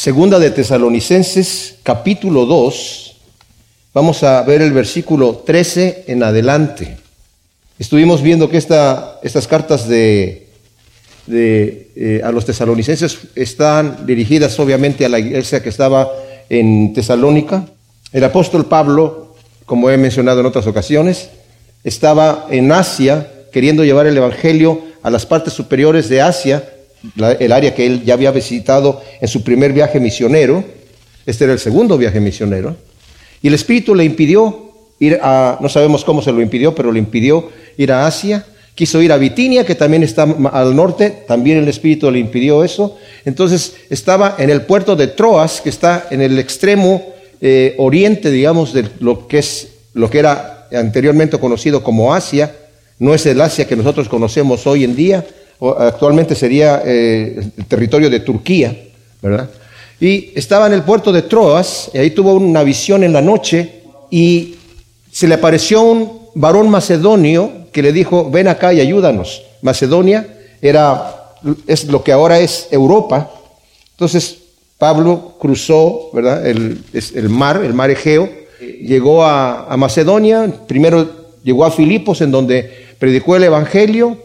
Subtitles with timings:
[0.00, 3.16] Segunda de Tesalonicenses, capítulo 2.
[3.92, 6.96] Vamos a ver el versículo 13 en adelante.
[7.78, 10.48] Estuvimos viendo que esta, estas cartas de,
[11.26, 16.10] de eh, a los tesalonicenses están dirigidas obviamente a la iglesia que estaba
[16.48, 17.66] en Tesalónica.
[18.10, 19.34] El apóstol Pablo,
[19.66, 21.28] como he mencionado en otras ocasiones,
[21.84, 26.64] estaba en Asia queriendo llevar el Evangelio a las partes superiores de Asia,
[27.16, 30.64] el área que él ya había visitado en su primer viaje misionero.
[31.26, 32.76] Este era el segundo viaje misionero.
[33.42, 36.98] Y el Espíritu le impidió ir a, no sabemos cómo se lo impidió, pero le
[36.98, 38.44] impidió ir a Asia.
[38.74, 42.96] Quiso ir a Bitinia, que también está al norte, también el Espíritu le impidió eso.
[43.24, 47.02] Entonces estaba en el puerto de Troas, que está en el extremo
[47.40, 52.54] eh, oriente, digamos, de lo que es lo que era anteriormente conocido como Asia.
[52.98, 55.26] No es el Asia que nosotros conocemos hoy en día,
[55.78, 58.76] actualmente sería eh, el territorio de Turquía,
[59.20, 59.50] ¿verdad?
[60.00, 63.82] Y estaba en el puerto de Troas, y ahí tuvo una visión en la noche,
[64.10, 64.56] y
[65.12, 69.42] se le apareció un varón macedonio que le dijo, ven acá y ayúdanos.
[69.60, 70.26] Macedonia
[70.62, 71.34] era,
[71.66, 73.30] es lo que ahora es Europa.
[73.92, 74.38] Entonces
[74.78, 76.46] Pablo cruzó, ¿verdad?
[76.46, 76.82] El,
[77.28, 78.28] mar, el mar Egeo,
[78.60, 84.16] llegó a Macedonia, primero llegó a Filipos, en donde predicó el Evangelio,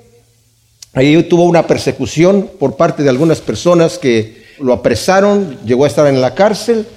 [0.95, 6.07] Ahí tuvo una persecución por parte de algunas personas que lo apresaron, llegó a estar
[6.07, 6.87] en la cárcel,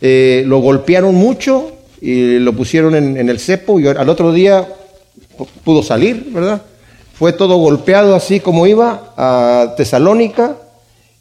[0.00, 4.66] eh, lo golpearon mucho y lo pusieron en, el cepo y al otro día
[5.62, 6.60] pudo salir, ¿verdad?
[7.14, 10.56] Fue todo golpeado así como iba a Tesalónica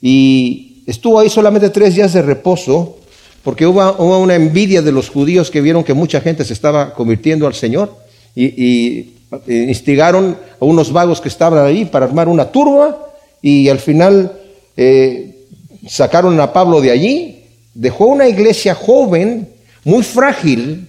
[0.01, 2.97] y estuvo ahí solamente tres días de reposo
[3.43, 7.45] porque hubo, una envidia de los judíos que vieron que mucha gente se estaba convirtiendo
[7.45, 7.95] al Señor
[8.35, 9.14] y
[9.47, 12.97] eh, instigaron a unos vagos que estaban ahí para armar una turba
[13.41, 14.33] y al final
[14.77, 15.47] eh,
[15.87, 17.43] sacaron a Pablo de allí.
[17.73, 19.49] Dejó una iglesia joven,
[19.83, 20.87] muy frágil,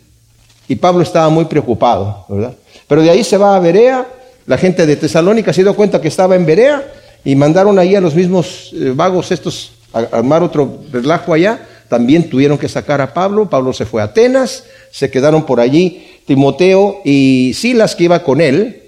[0.69, 2.55] y Pablo estaba muy preocupado, ¿verdad?
[2.89, 4.07] Pero de ahí se va a Berea,
[4.46, 6.86] la gente de Tesalónica se dio cuenta que estaba en Berea
[7.24, 11.67] y mandaron ahí a los mismos eh, vagos estos a armar otro relajo allá.
[11.89, 13.48] También tuvieron que sacar a Pablo.
[13.48, 18.41] Pablo se fue a Atenas, se quedaron por allí Timoteo y Silas que iba con
[18.41, 18.83] él,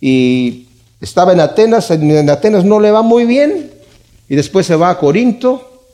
[0.00, 0.66] y
[1.00, 3.70] estaba en Atenas, en Atenas no le va muy bien,
[4.28, 5.84] y después se va a Corinto,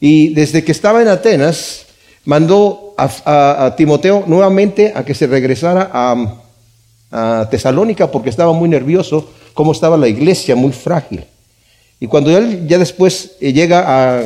[0.00, 1.86] y desde que estaba en Atenas,
[2.24, 9.72] mandó a, Timoteo nuevamente a que se regresara a, Tesalónica porque estaba muy nervioso, cómo
[9.72, 11.24] estaba la iglesia, muy frágil.
[11.98, 14.20] Y cuando él ya después eh, llega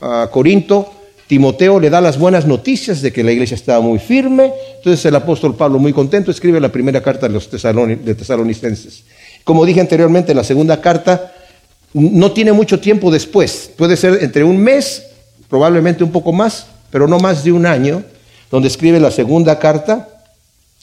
[0.00, 0.92] a Corinto,
[1.30, 4.52] Timoteo le da las buenas noticias de que la iglesia estaba muy firme.
[4.78, 9.04] Entonces el apóstol Pablo, muy contento, escribe la primera carta de los tesalonicenses.
[9.44, 11.32] Como dije anteriormente, la segunda carta
[11.92, 13.70] no tiene mucho tiempo después.
[13.76, 15.04] Puede ser entre un mes,
[15.48, 18.02] probablemente un poco más, pero no más de un año,
[18.50, 20.08] donde escribe la segunda carta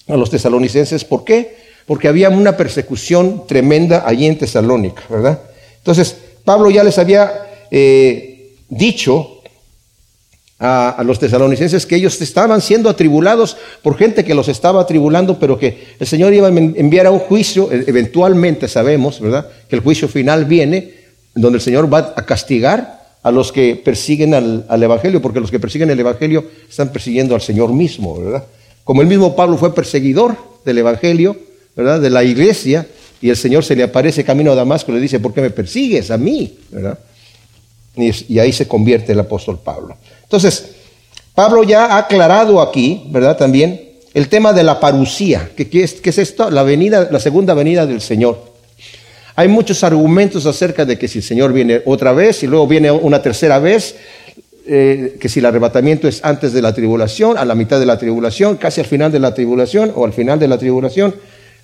[0.08, 1.04] a los tesalonicenses.
[1.04, 1.58] ¿Por qué?
[1.86, 5.42] Porque había una persecución tremenda allí en Tesalónica, ¿verdad?
[5.80, 6.16] Entonces,
[6.46, 7.34] Pablo ya les había
[7.70, 9.37] eh, dicho
[10.60, 15.60] a, los tesalonicenses que ellos estaban siendo atribulados por gente que los estaba atribulando, pero
[15.60, 19.48] que el Señor iba a enviar a un juicio, e, eventualmente sabemos, ¿verdad?
[19.70, 20.94] Que el juicio final viene,
[21.36, 25.52] donde el Señor va a castigar a los que persiguen al, al, Evangelio, porque los
[25.52, 28.44] que persiguen el Evangelio están persiguiendo al Señor mismo, ¿verdad?
[28.84, 30.36] Como el mismo Pablo fue perseguidor
[30.66, 31.36] del Evangelio,
[31.76, 32.00] ¿verdad?
[32.00, 32.88] De la iglesia,
[33.22, 35.50] y el Señor se le aparece camino a Damasco y le dice, ¿por qué me
[35.50, 36.58] persigues a mí?
[36.70, 37.00] ¿verdad?
[37.96, 39.98] Y, ahí se convierte el apóstol Pablo.
[40.28, 40.72] Entonces,
[41.34, 43.38] Pablo ya ha aclarado aquí, ¿verdad?
[43.38, 46.50] También el tema de la parucía, que ¿qué es, es esto?
[46.52, 48.42] La, venida, la segunda venida del Señor.
[49.36, 52.90] Hay muchos argumentos acerca de que si el Señor viene otra vez y luego viene
[52.90, 53.96] una tercera vez,
[54.66, 57.98] eh, que si el arrebatamiento es antes de la tribulación, a la mitad de la
[57.98, 61.16] tribulación, casi al final de la tribulación o al final de la tribulación.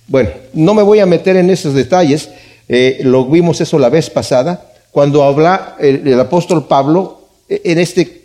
[0.07, 2.29] Bueno, no me voy a meter en esos detalles,
[2.69, 8.22] eh, lo vimos eso la vez pasada, cuando habla el, apóstol Pablo e, en este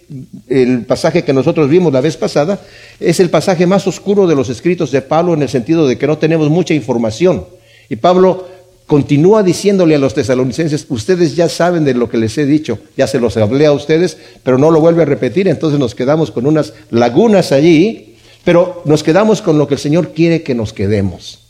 [0.49, 2.61] el pasaje que nosotros vimos la vez pasada,
[2.99, 6.07] es el pasaje más oscuro de los escritos de Pablo en el sentido de que
[6.07, 7.45] no tenemos mucha información.
[7.89, 8.47] Y Pablo
[8.87, 13.07] continúa diciéndole a los tesalonicenses, ustedes ya saben de lo que les he dicho, ya
[13.07, 16.47] se los hablé a ustedes, pero no lo vuelve a repetir, entonces nos quedamos con
[16.47, 21.41] unas lagunas allí, pero nos quedamos con lo que el Señor quiere que nos quedemos.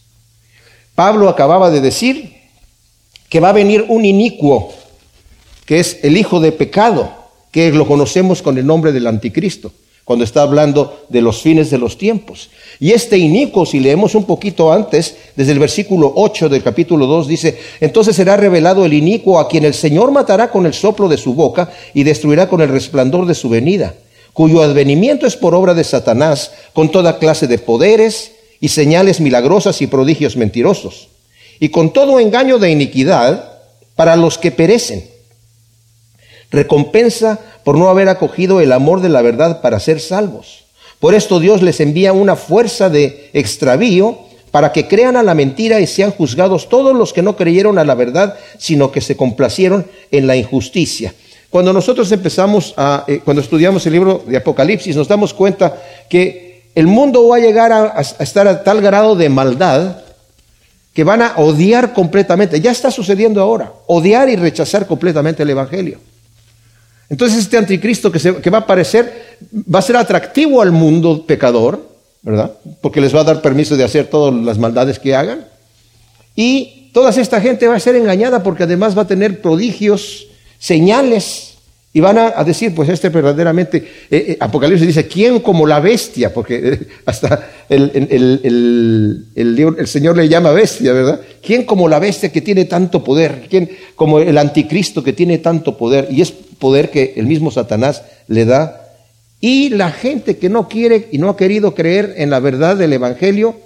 [0.96, 2.32] Pablo acababa de decir
[3.28, 4.72] que va a venir un inicuo
[5.64, 7.17] que es el hijo de pecado,
[7.50, 9.72] que lo conocemos con el nombre del anticristo.
[10.08, 12.48] cuando está hablando de los fines de los tiempos.
[12.80, 17.28] Y este inicuo, si leemos un poquito antes, desde el versículo 8 del capítulo 2,
[17.28, 21.18] dice, entonces será revelado el inicuo a quien el Señor matará con el soplo de
[21.18, 23.96] su boca y destruirá con el resplandor de su venida,
[24.32, 29.82] cuyo advenimiento es por obra de Satanás, con toda clase de poderes y señales milagrosas
[29.82, 31.08] y prodigios mentirosos,
[31.60, 33.58] y con todo engaño de iniquidad
[33.94, 35.17] para los que perecen
[36.50, 40.64] recompensa por no haber acogido el amor de la verdad para ser salvos.
[40.98, 44.18] Por esto Dios les envía una fuerza de extravío
[44.50, 47.84] para que crean a la mentira y sean juzgados todos los que no creyeron a
[47.84, 51.14] la verdad, sino que se complacieron en la injusticia.
[51.50, 56.70] Cuando nosotros empezamos a, eh, cuando estudiamos el libro de Apocalipsis, nos damos cuenta que
[56.74, 59.98] el mundo va a llegar a estar a tal grado de maldad
[60.92, 66.00] que van a odiar completamente, ya está sucediendo ahora, odiar y rechazar completamente el Evangelio.
[67.10, 71.88] Entonces este anticristo que, va a aparecer va a ser atractivo al mundo pecador,
[72.22, 72.52] ¿verdad?
[72.81, 75.46] Porque les va a dar permiso de hacer todas las maldades que hagan.
[76.37, 80.26] Y toda esta gente va a ser engañada porque además va a tener prodigios,
[80.58, 81.57] señales
[81.90, 83.79] y van a, decir, pues este verdaderamente,
[84.11, 86.32] eh, eh, Apocalipsis dice, ¿quién como la bestia?
[86.35, 91.20] Porque eh, hasta el, el, Señor le llama bestia, ¿verdad?
[91.43, 93.46] ¿Quién como la bestia que tiene tanto poder?
[93.49, 96.08] ¿Quién como el anticristo que tiene tanto poder?
[96.11, 98.85] Y es poder que el mismo Satanás le da.
[99.40, 102.93] Y la gente que no quiere y no ha querido creer en la verdad del
[102.93, 103.56] Evangelio,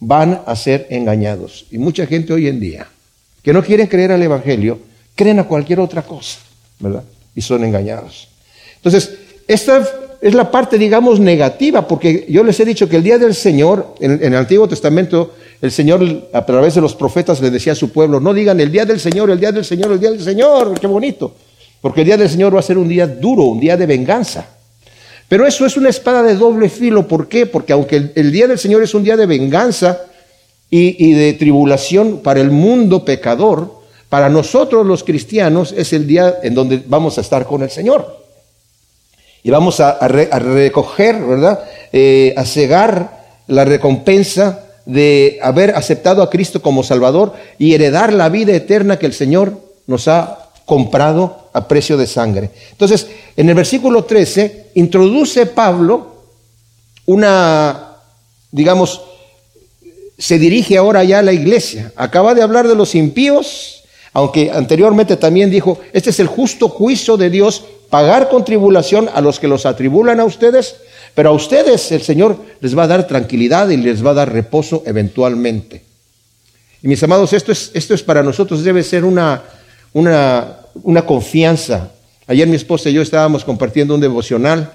[0.00, 1.66] van a ser engañados.
[1.70, 2.88] Y mucha gente hoy en día,
[3.42, 4.80] que no quieren creer al Evangelio,
[5.14, 6.40] creen a cualquier otra cosa,
[6.80, 7.04] ¿verdad?
[7.38, 8.26] Y son engañados.
[8.78, 9.12] Entonces,
[9.46, 9.88] esta
[10.20, 13.94] es la parte, digamos, negativa, porque yo les he dicho que el día del Señor,
[14.00, 17.92] en, el Antiguo Testamento, el Señor a través de los profetas le decía a su
[17.92, 20.80] pueblo, no digan el día del Señor, el día del Señor, el día del Señor,
[20.80, 21.32] qué bonito,
[21.80, 24.48] porque el día del Señor va a ser un día duro, un día de venganza.
[25.28, 27.46] Pero eso es una espada de doble filo, ¿por qué?
[27.46, 30.00] Porque aunque el, día del Señor es un día de venganza
[30.70, 33.77] y de tribulación para el mundo pecador,
[34.08, 38.24] para nosotros los cristianos es el día en donde vamos a estar con el Señor.
[39.42, 41.60] Y vamos a, recoger, ¿verdad?
[41.92, 48.28] Eh, a cegar la recompensa de haber aceptado a Cristo como Salvador y heredar la
[48.30, 49.52] vida eterna que el Señor
[49.86, 52.50] nos ha comprado a precio de sangre.
[52.72, 53.06] Entonces,
[53.36, 56.16] en el versículo 13, introduce Pablo
[57.06, 57.96] una,
[58.50, 59.00] digamos,
[60.18, 61.92] se dirige ahora ya a la iglesia.
[61.96, 63.77] Acaba de hablar de los impíos,
[64.12, 69.20] aunque anteriormente también dijo, este es el justo juicio de Dios, pagar con tribulación a
[69.20, 70.76] los que los atribulan a ustedes,
[71.14, 74.32] pero a ustedes el Señor les va a dar tranquilidad y les va a dar
[74.32, 75.82] reposo eventualmente.
[76.82, 79.42] Y mis amados, esto es, esto es para nosotros, debe ser una,
[79.92, 81.90] una, una confianza.
[82.26, 84.72] Ayer mi esposa y yo estábamos compartiendo un devocional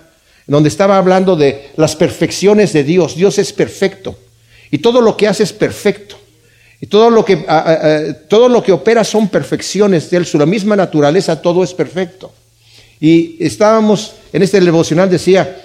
[0.48, 3.16] donde estaba hablando de las perfecciones de Dios.
[3.16, 4.18] Dios es perfecto
[4.72, 6.18] y todo lo que hace es perfecto.
[6.84, 7.38] Y todo lo que,
[8.28, 12.30] todo lo que opera son perfecciones de él, su misma naturaleza, todo es perfecto.
[13.00, 15.62] Y estábamos, en este devocional decía,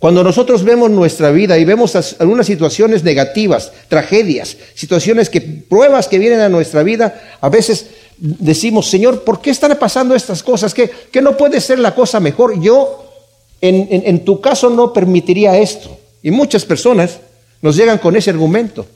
[0.00, 6.18] cuando nosotros vemos nuestra vida y vemos algunas situaciones negativas, tragedias, situaciones que, pruebas que
[6.18, 7.86] vienen a nuestra vida, a veces
[8.18, 10.74] decimos, Señor, ¿por qué están pasando estas cosas?
[10.74, 12.60] ¿Qué, no puede ser la cosa mejor?
[12.60, 13.12] Yo,
[13.60, 15.96] en tu caso, no permitiría esto.
[16.20, 17.20] Y muchas personas
[17.62, 18.86] nos llegan con ese argumento.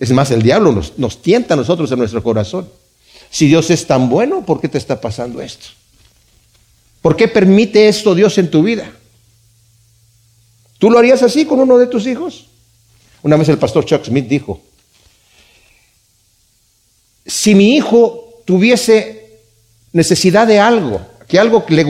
[0.00, 2.68] Es más, el diablo nos, tienta a nosotros en nuestro corazón.
[3.30, 5.66] Si Dios es tan bueno, ¿por qué te está pasando esto?
[7.02, 8.90] ¿Por qué permite esto Dios en tu vida?
[10.78, 12.46] ¿Tú lo harías así con uno de tus hijos?
[13.22, 14.62] Una vez el pastor Chuck Smith dijo,
[17.26, 19.40] si mi hijo tuviese
[19.92, 21.84] necesidad de algo, que algo le,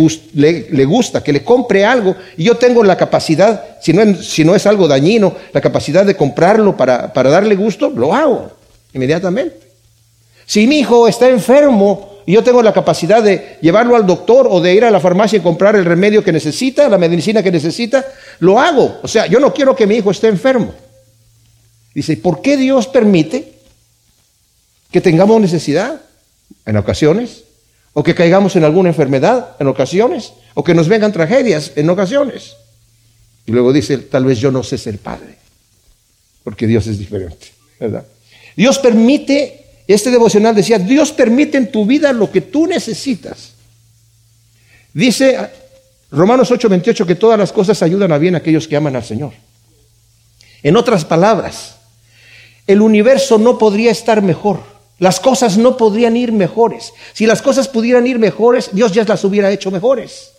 [0.69, 4.45] le, gusta, que le compre algo, y yo tengo la capacidad, si no, es, si
[4.45, 8.51] no es algo dañino, la capacidad de comprarlo para, para darle gusto, lo hago
[8.93, 9.57] inmediatamente.
[10.45, 14.61] Si mi hijo está enfermo y yo tengo la capacidad de llevarlo al doctor o
[14.61, 18.05] de ir a la farmacia y comprar el remedio que necesita, la medicina que necesita,
[18.41, 18.99] lo hago.
[19.03, 20.75] O sea, yo no quiero que mi hijo esté enfermo.
[21.95, 23.53] Dice, ¿por qué Dios permite
[24.91, 26.01] que tengamos necesidad?
[26.67, 27.45] En ocasiones
[27.99, 32.55] o que caigamos en alguna enfermedad en ocasiones, o que nos vengan tragedias en ocasiones.
[33.45, 35.35] Y luego dice, tal vez yo no sé ser padre,
[36.45, 37.49] porque Dios es diferente,
[37.81, 38.07] ¿verdad?
[38.55, 43.55] Dios permite, este devocional decía, Dios permite en tu vida lo que tú necesitas.
[44.95, 45.37] Dice
[46.13, 49.33] Romanos 8:28 que todas las cosas ayudan a bien a aquellos que aman al Señor.
[50.63, 51.79] En otras palabras,
[52.65, 54.61] el universo no podría estar mejor
[54.99, 56.93] las cosas no podrían ir mejores.
[57.13, 60.33] Si las cosas pudieran ir mejores, Dios ya las hubiera hecho mejores.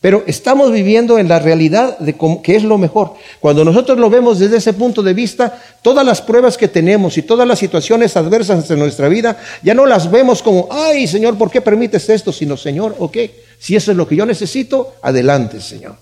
[0.00, 3.12] Pero estamos viviendo en la realidad de qué es lo mejor.
[3.38, 7.22] Cuando nosotros lo vemos desde ese punto de vista, todas las pruebas que tenemos y
[7.22, 11.50] todas las situaciones adversas en nuestra vida, ya no las vemos como, ay Señor, ¿por
[11.50, 12.32] qué permites esto?
[12.32, 13.18] Sino, Señor, ok,
[13.58, 15.96] si eso es lo que yo necesito, adelante, Señor.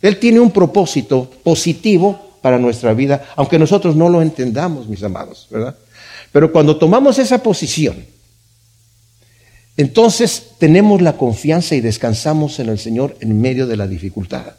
[0.00, 5.46] Él tiene un propósito positivo para nuestra vida, aunque nosotros no lo entendamos, mis amados,
[5.50, 5.76] ¿verdad?
[6.32, 8.04] Pero cuando tomamos esa posición,
[9.76, 14.54] entonces tenemos la confianza y descansamos en el Señor en medio de la dificultad.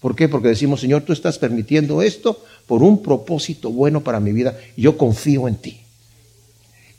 [0.00, 0.28] ¿Por qué?
[0.28, 4.96] Porque decimos, Señor, tú estás permitiendo esto por un propósito bueno para mi vida yo
[4.96, 5.80] confío en ti.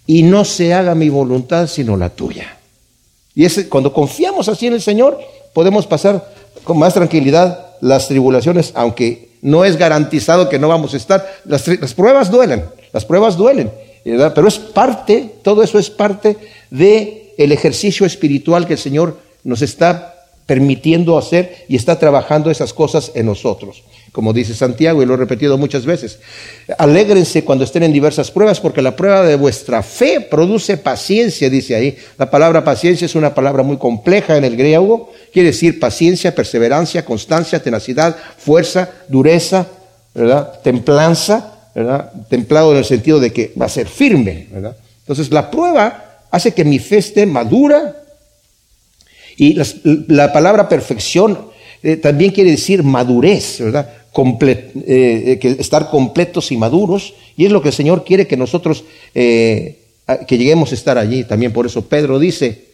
[0.06, 2.58] Y no se haga mi voluntad sino la tuya.
[3.36, 5.20] Y es, cuando confiamos así en el Señor,
[5.54, 10.98] podemos pasar con más tranquilidad las tribulaciones, aunque no es garantizado que no vamos a
[10.98, 11.25] estar.
[11.46, 13.72] Las pruebas duelen, las pruebas duelen,
[14.03, 16.38] pero es parte, todo eso es parte
[16.70, 20.15] de ejercicio espiritual que el Señor nos está
[20.46, 23.84] permitiendo hacer y está trabajando esas cosas en nosotros.
[24.12, 26.18] Como dice Santiago, y lo he repetido muchas veces,
[26.79, 31.75] alégrense cuando estén en diversas pruebas, porque la prueba de vuestra fe produce paciencia, dice
[31.75, 31.96] ahí.
[32.18, 37.06] La palabra paciencia es una palabra muy compleja en el griego, quiere decir paciencia, perseverancia,
[37.06, 39.68] constancia, tenacidad, fuerza, dureza,
[40.15, 40.60] ¿verdad?
[40.63, 41.59] templanza,
[42.29, 44.48] templado en el sentido de que va a ser firme.
[45.01, 47.95] Entonces la prueba hace que mi fe esté madura.
[49.38, 49.57] Y
[50.07, 51.50] la, palabra perfección
[51.81, 53.62] eh, también quiere decir madurez.
[53.62, 57.13] Eh, que estar completos y maduros.
[57.38, 58.83] Y es lo que el Señor quiere que nosotros,
[59.15, 59.79] eh,
[60.27, 61.24] que lleguemos a estar allí.
[61.24, 62.65] También por eso Pedro dice,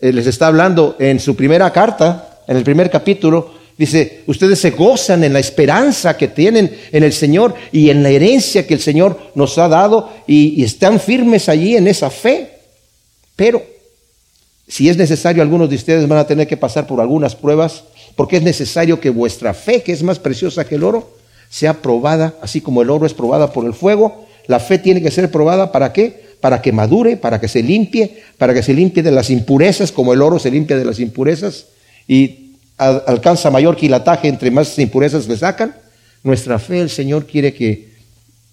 [0.00, 5.24] les está hablando en su primera carta, en el primer capítulo, Dice, ustedes se gozan
[5.24, 9.32] en la esperanza que tienen en el Señor y en la herencia que el Señor
[9.34, 12.50] nos ha dado y están firmes allí en esa fe.
[13.34, 13.62] Pero
[14.68, 18.36] si es necesario, algunos de ustedes van a tener que pasar por algunas pruebas, porque
[18.36, 21.10] es necesario que vuestra fe, que es más preciosa que el oro,
[21.50, 24.26] sea probada, así como el oro es probada por el fuego.
[24.46, 26.24] La fe tiene que ser probada para qué?
[26.40, 30.12] Para que madure, para que se limpie, para que se limpie de las impurezas, como
[30.12, 31.66] el oro se limpia de las impurezas
[32.06, 32.43] y
[32.76, 35.74] alcanza mayor quilataje entre más impurezas le sacan.
[36.22, 37.94] Nuestra fe, el Señor quiere que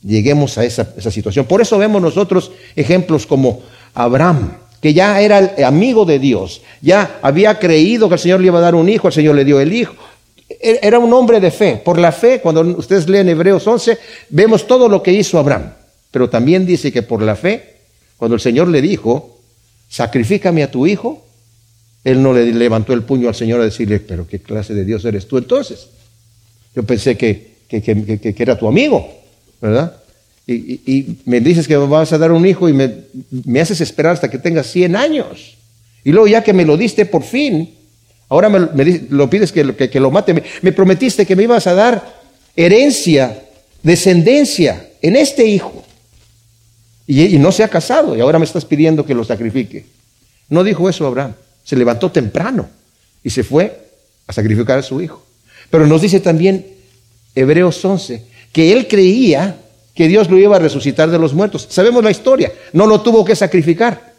[0.04, 1.46] lleguemos a esa, situación.
[1.46, 3.62] Por eso vemos nosotros ejemplos como
[3.94, 8.58] Abraham que ya era amigo de Dios, ya había creído que el Señor le iba
[8.58, 9.94] a dar un hijo, el Señor le dio el hijo.
[10.50, 11.80] E-, era un hombre de fe.
[11.86, 14.00] Por la fe, cuando ustedes leen Hebreos 11,
[14.30, 15.74] vemos todo lo que hizo Abraham.
[16.10, 17.76] Pero también dice que por la fe,
[18.18, 19.38] cuando el Señor le dijo,
[19.88, 21.24] sacrifícame a tu hijo,
[22.04, 25.06] él no le levantó el puño al Señor a decirle, pero ¿qué clase de Dios
[25.06, 25.88] eres tú entonces?
[26.76, 29.08] Yo pensé que, que, que era tu amigo,
[29.62, 30.02] ¿verdad?
[30.48, 34.30] y, me dices que me vas a dar un hijo y me, haces esperar hasta
[34.30, 35.58] que tengas 100 años.
[36.04, 37.74] Y luego ya que me lo diste por fin,
[38.30, 40.44] ahora me, lo pides que, que, lo mate.
[40.62, 42.22] Me, prometiste que me ibas a dar
[42.56, 43.44] herencia,
[43.84, 45.84] descendencia en este hijo.
[47.08, 49.86] Y, y no se ha casado y ahora me estás pidiendo que lo sacrifique.
[50.50, 51.34] No dijo eso Abraham.
[51.72, 52.68] Se levantó temprano
[53.24, 53.88] y se fue
[54.28, 55.26] a sacrificar a su hijo.
[55.70, 56.66] Pero nos dice también
[57.34, 59.56] Hebreos 11 que él creía
[59.96, 61.68] que Dios lo iba a resucitar de los muertos.
[61.70, 64.12] Sabemos la historia, no lo tuvo que sacrificar.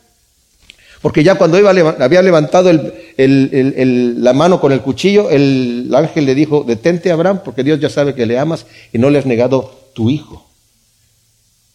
[1.03, 2.73] Porque ya cuando había levantado
[3.19, 8.15] la mano con el cuchillo, el ángel le dijo, detente Abraham, porque Dios ya sabe
[8.15, 10.49] que le amas y no le has negado tu hijo.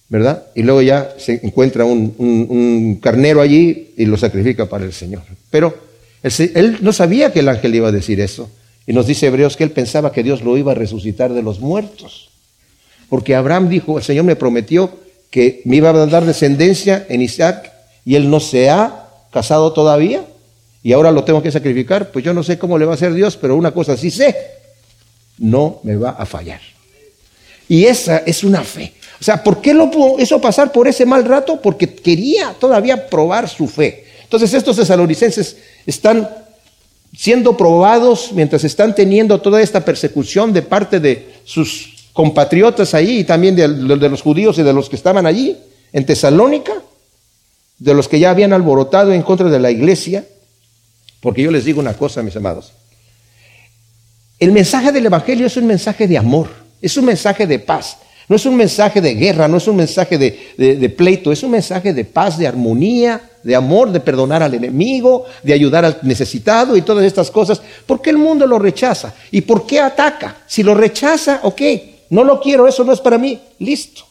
[0.10, 0.44] ¿Verdad?
[0.56, 5.24] Y luego ya se encuentra un, carnero allí y lo sacrifica para el Señor.
[5.50, 5.76] Pero
[6.24, 8.50] él no sabía que el ángel iba a decir eso.
[8.86, 11.60] Y nos dice Hebreos que él pensaba que Dios lo iba a resucitar de los
[11.60, 12.30] muertos.
[13.10, 14.92] Porque Abraham dijo, el Señor me prometió
[15.30, 17.72] que me iba a dar descendencia en Isaac
[18.06, 20.24] y él no se ha casado todavía
[20.84, 22.12] y ahora lo tengo que sacrificar.
[22.12, 24.36] Pues yo no sé cómo le va a hacer Dios, pero una cosa sí sé,
[25.38, 26.62] no me va a fallar.
[27.68, 28.94] Y esa es una fe.
[29.20, 31.60] O sea, ¿por qué lo hizo pasar por ese mal rato?
[31.62, 34.06] Porque quería todavía probar su fe.
[34.24, 36.30] Entonces estos tesalonicenses están
[37.16, 43.24] siendo probados mientras están teniendo toda esta persecución de parte de sus compatriotas ahí y
[43.24, 45.58] también de, los judíos y de los que estaban allí
[45.94, 46.74] en Tesalónica,
[47.80, 50.26] de los que ya habían alborotado en contra de la iglesia,
[51.22, 52.74] porque yo les digo una cosa, mis amados,
[54.40, 56.50] el mensaje del Evangelio es un mensaje de amor,
[56.82, 57.98] es un mensaje de paz,
[58.28, 61.94] no es un mensaje de guerra, no es un mensaje de, pleito, es un mensaje
[61.94, 66.82] de paz, de armonía, de amor, de perdonar al enemigo, de ayudar al necesitado y
[66.82, 67.62] todas estas cosas.
[67.86, 69.14] ¿Por qué el mundo lo rechaza?
[69.32, 70.38] ¿Y por qué ataca?
[70.46, 71.62] Si lo rechaza, ok,
[72.10, 74.04] no lo quiero, eso no es para mí, listo.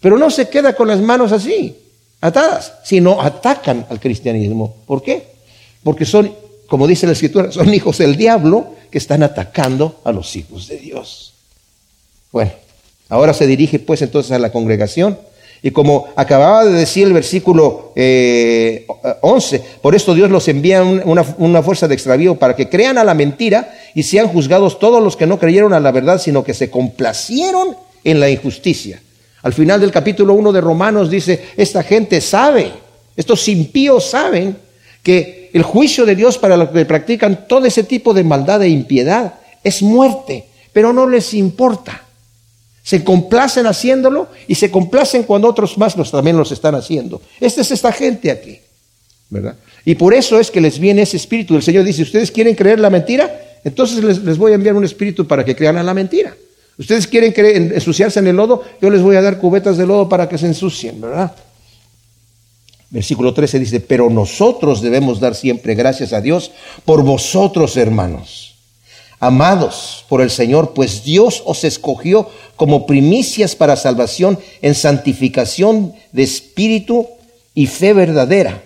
[0.00, 1.76] Pero no se queda con las manos así,
[2.20, 4.76] atadas, sino atacan al cristianismo.
[4.86, 5.34] ¿Por qué?
[5.82, 6.30] Porque son
[6.66, 10.78] como dice la escritura, son hijos del diablo que están atacando a los hijos de
[10.78, 11.34] Dios.
[12.32, 12.52] Bueno,
[13.08, 15.18] ahora se dirige pues entonces a la congregación
[15.64, 21.24] y como acababa de decir el versículo 11, eh, por esto Dios los envía una,
[21.38, 25.16] una, fuerza de extravío para que crean a la mentira y sean juzgados todos los
[25.16, 29.00] que no creyeron a la verdad, sino que se complacieron en la injusticia.
[29.42, 32.70] Al final del capítulo 1 de Romanos dice, esta gente sabe,
[33.16, 34.58] estos impíos saben
[35.02, 38.68] que el juicio de Dios para los que practican todo ese tipo de maldad e
[38.68, 40.44] impiedad es muerte,
[40.74, 42.03] pero no les importa.
[42.84, 47.22] Se complacen haciéndolo y se complacen cuando otros más los, también los están haciendo.
[47.40, 48.58] Esta es esta gente aquí,
[49.30, 49.56] ¿verdad?
[49.86, 51.56] Y por eso es que les viene ese espíritu.
[51.56, 53.58] El Señor dice, ¿ustedes quieren creer la mentira?
[53.64, 56.36] Entonces les, voy a enviar un espíritu para que crean la mentira.
[56.76, 58.62] ¿Ustedes quieren creer, ensuciarse en el lodo?
[58.82, 61.34] Yo les voy a dar cubetas de lodo para que se ensucien, ¿verdad?
[62.90, 66.50] Versículo 13 dice, pero nosotros debemos dar siempre gracias a Dios
[66.84, 68.53] por vosotros, hermanos
[69.26, 76.22] amados por el Señor, pues Dios os escogió como primicias para salvación en santificación de
[76.22, 77.08] espíritu
[77.54, 78.62] y fe verdadera,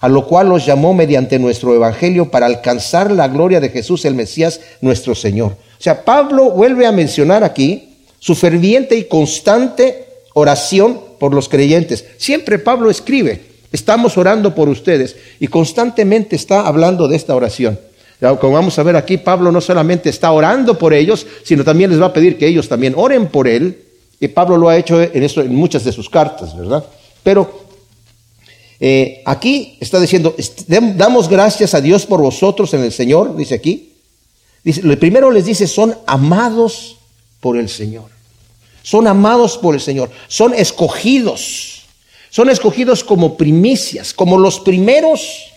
[0.00, 4.14] a lo cual os llamó mediante nuestro Evangelio para alcanzar la gloria de Jesús el
[4.14, 5.52] Mesías nuestro Señor.
[5.52, 12.04] O sea, Pablo vuelve a mencionar aquí su ferviente y constante oración por los creyentes.
[12.18, 17.78] Siempre Pablo escribe, estamos orando por ustedes y constantemente está hablando de esta oración.
[18.20, 22.00] Como vamos a ver aquí, Pablo no solamente está orando por ellos, sino también les
[22.00, 23.82] va a pedir que ellos también oren por él.
[24.20, 26.84] Y Pablo lo ha hecho en, en muchas de sus cartas, ¿verdad?
[27.22, 27.64] Pero
[28.78, 30.34] eh, aquí está diciendo,
[30.66, 33.92] damos gracias a Dios por vosotros en el Señor, dice aquí.
[34.82, 36.98] Lo primero les dice, son amados
[37.40, 38.10] por el Señor.
[38.82, 40.10] Son amados por el Señor.
[40.28, 41.82] Son escogidos.
[42.30, 45.49] Son escogidos como primicias, como los primeros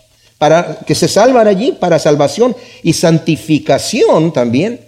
[0.44, 4.82] para que se salvan allí para salvación y santificación también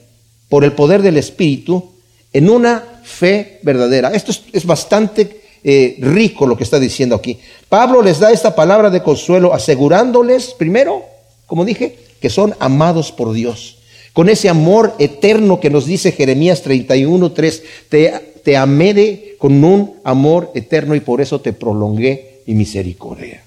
[0.49, 1.93] por el poder del Espíritu
[2.33, 4.09] en una fe verdadera.
[4.09, 7.39] Esto es, bastante eh, rico lo que está diciendo aquí.
[7.69, 11.05] Pablo les da esta palabra de consuelo asegurándoles, primero,
[11.45, 13.77] como dije, que son amados por Dios.
[14.11, 20.01] Con ese amor eterno que nos dice Jeremías 31, 3, te, te amé con un
[20.03, 23.44] amor eterno y por eso te prolongué mi misericordia.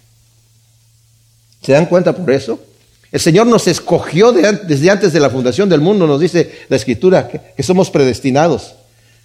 [1.69, 2.59] ¿Se dan cuenta por eso?
[3.13, 7.29] El Señor nos escogió desde antes de la fundación del mundo, nos dice la Escritura,
[7.29, 8.75] que, somos predestinados.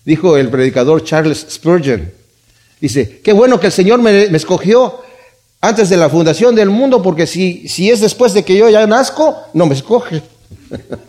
[0.03, 2.11] Dijo el predicador Charles Spurgeon.
[2.81, 4.99] Dice, qué bueno que el Señor me, escogió
[5.61, 8.85] antes de la fundación del mundo, porque si, si es después de que yo ya
[8.87, 10.21] nazco, no me escoge.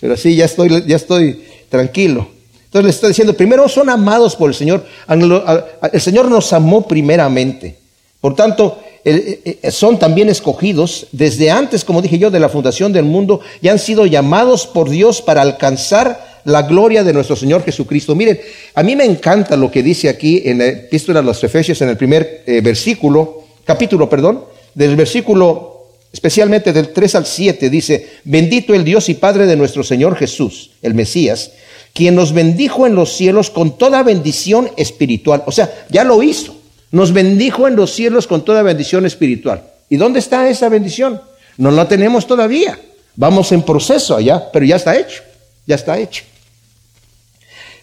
[0.00, 2.28] Pero sí, ya estoy, ya estoy tranquilo.
[2.66, 4.86] Entonces le está diciendo, primero son amados por el Señor.
[5.08, 7.81] El Señor nos amó primeramente.
[8.22, 12.92] Por tanto, eh, eh, son también escogidos desde antes, como dije yo, de la fundación
[12.92, 17.64] del mundo y han sido llamados por Dios para alcanzar la gloria de nuestro Señor
[17.64, 18.14] Jesucristo.
[18.14, 18.40] Miren,
[18.74, 21.88] a mí me encanta lo que dice aquí en la epístola de los Efesios en
[21.88, 25.70] el primer eh, versículo, capítulo, perdón, del versículo
[26.12, 30.70] especialmente del 3 al 7, dice, bendito el Dios y Padre de nuestro Señor Jesús,
[30.82, 31.52] el Mesías,
[31.92, 35.42] quien nos bendijo en los cielos con toda bendición espiritual.
[35.46, 36.61] O sea, ya lo hizo.
[36.92, 39.62] Nos bendijo en los cielos con toda bendición espiritual.
[39.88, 41.20] ¿Y dónde está esa bendición?
[41.56, 42.78] No la tenemos todavía.
[43.16, 45.22] Vamos en proceso allá, pero ya está hecho.
[45.66, 46.24] Ya está hecho.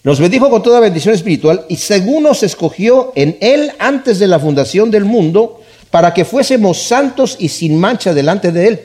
[0.04, 4.40] Nos bendijo con toda bendición espiritual y según nos escogió en Él antes de la
[4.40, 8.80] fundación del mundo para que fuésemos santos y sin mancha delante de Él.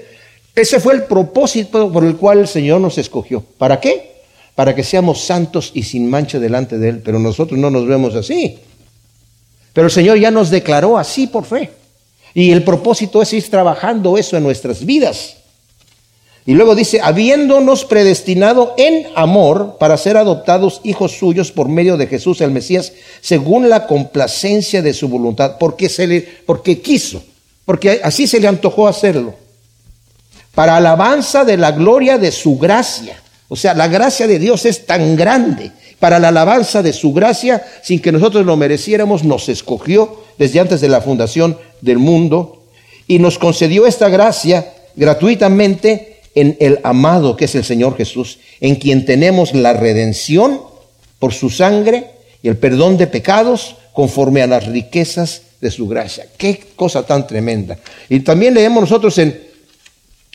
[0.55, 3.45] Ese fue el propósito por el cual el Señor nos escogió.
[3.59, 4.23] ¿Para qué?
[4.55, 7.03] Para que seamos santos y sin mancha delante de Él.
[7.05, 8.59] Pero nosotros no nos vemos así.
[9.75, 11.71] Pero el Señor ya nos declaró así por fe.
[12.33, 15.37] Y el propósito es ir trabajando eso en nuestras vidas.
[16.47, 22.07] Y luego dice, habiéndonos predestinado en amor para ser adoptados hijos suyos por medio de
[22.07, 27.23] Jesús el Mesías, según la complacencia de su voluntad, porque, se le, porque quiso,
[27.65, 29.35] porque así se le antojó hacerlo,
[30.55, 33.21] para alabanza de la gloria de su gracia.
[33.49, 37.65] O sea, la gracia de Dios es tan grande para la alabanza de su gracia,
[37.83, 42.65] sin que nosotros lo mereciéramos, nos escogió desde antes de la fundación del mundo
[43.07, 48.77] y nos concedió esta gracia gratuitamente en el amado que es el Señor Jesús, en
[48.77, 50.61] quien tenemos la redención
[51.19, 52.11] por su sangre
[52.43, 56.27] y el perdón de pecados conforme a las riquezas de su gracia.
[56.37, 57.79] Qué cosa tan tremenda.
[58.09, 59.41] Y también leemos nosotros en,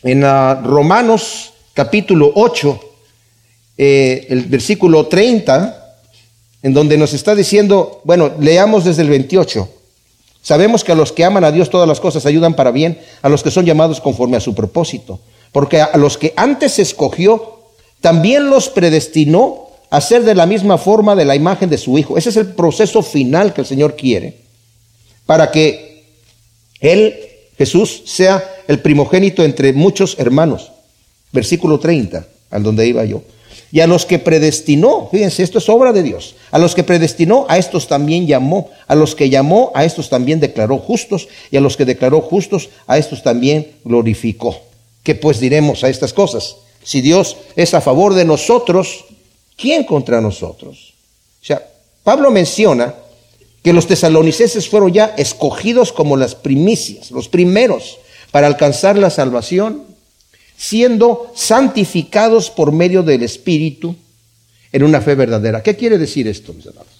[0.02, 2.80] en ah, Romanos capítulo 8,
[3.82, 5.96] eh, el versículo 30,
[6.62, 9.66] en donde nos está diciendo, bueno, leamos desde el 28.
[10.42, 13.30] Sabemos que a los que aman a Dios todas las cosas ayudan para bien, a
[13.30, 15.20] los que son llamados conforme a su propósito.
[15.50, 17.60] Porque a los que antes escogió,
[18.02, 22.18] también los predestinó a ser de la misma forma de la imagen de su Hijo.
[22.18, 24.42] Ese es el proceso final que el Señor quiere.
[25.24, 26.04] Para que
[26.80, 27.18] Él,
[27.56, 30.70] Jesús, sea el primogénito entre muchos hermanos.
[31.32, 33.22] Versículo 30, al donde iba yo.
[33.72, 36.34] Y a los que predestinó, fíjense, esto es obra de Dios.
[36.50, 38.70] A los que predestinó, a estos también llamó.
[38.88, 41.28] A los que llamó, a estos también declaró justos.
[41.50, 44.56] Y a los que declaró justos, a estos también glorificó.
[45.04, 46.56] ¿Qué pues diremos a estas cosas?
[46.82, 49.04] Si Dios es a favor de nosotros,
[49.56, 50.94] ¿quién contra nosotros?
[51.40, 51.64] O sea,
[52.02, 52.94] Pablo menciona
[53.62, 57.98] que los tesalonicenses fueron ya escogidos como las primicias, los primeros,
[58.30, 59.89] para alcanzar la salvación
[60.60, 63.96] siendo santificados por medio del Espíritu
[64.70, 65.62] en una fe verdadera.
[65.62, 66.92] ¿Qué quiere decir esto, mis hermanos?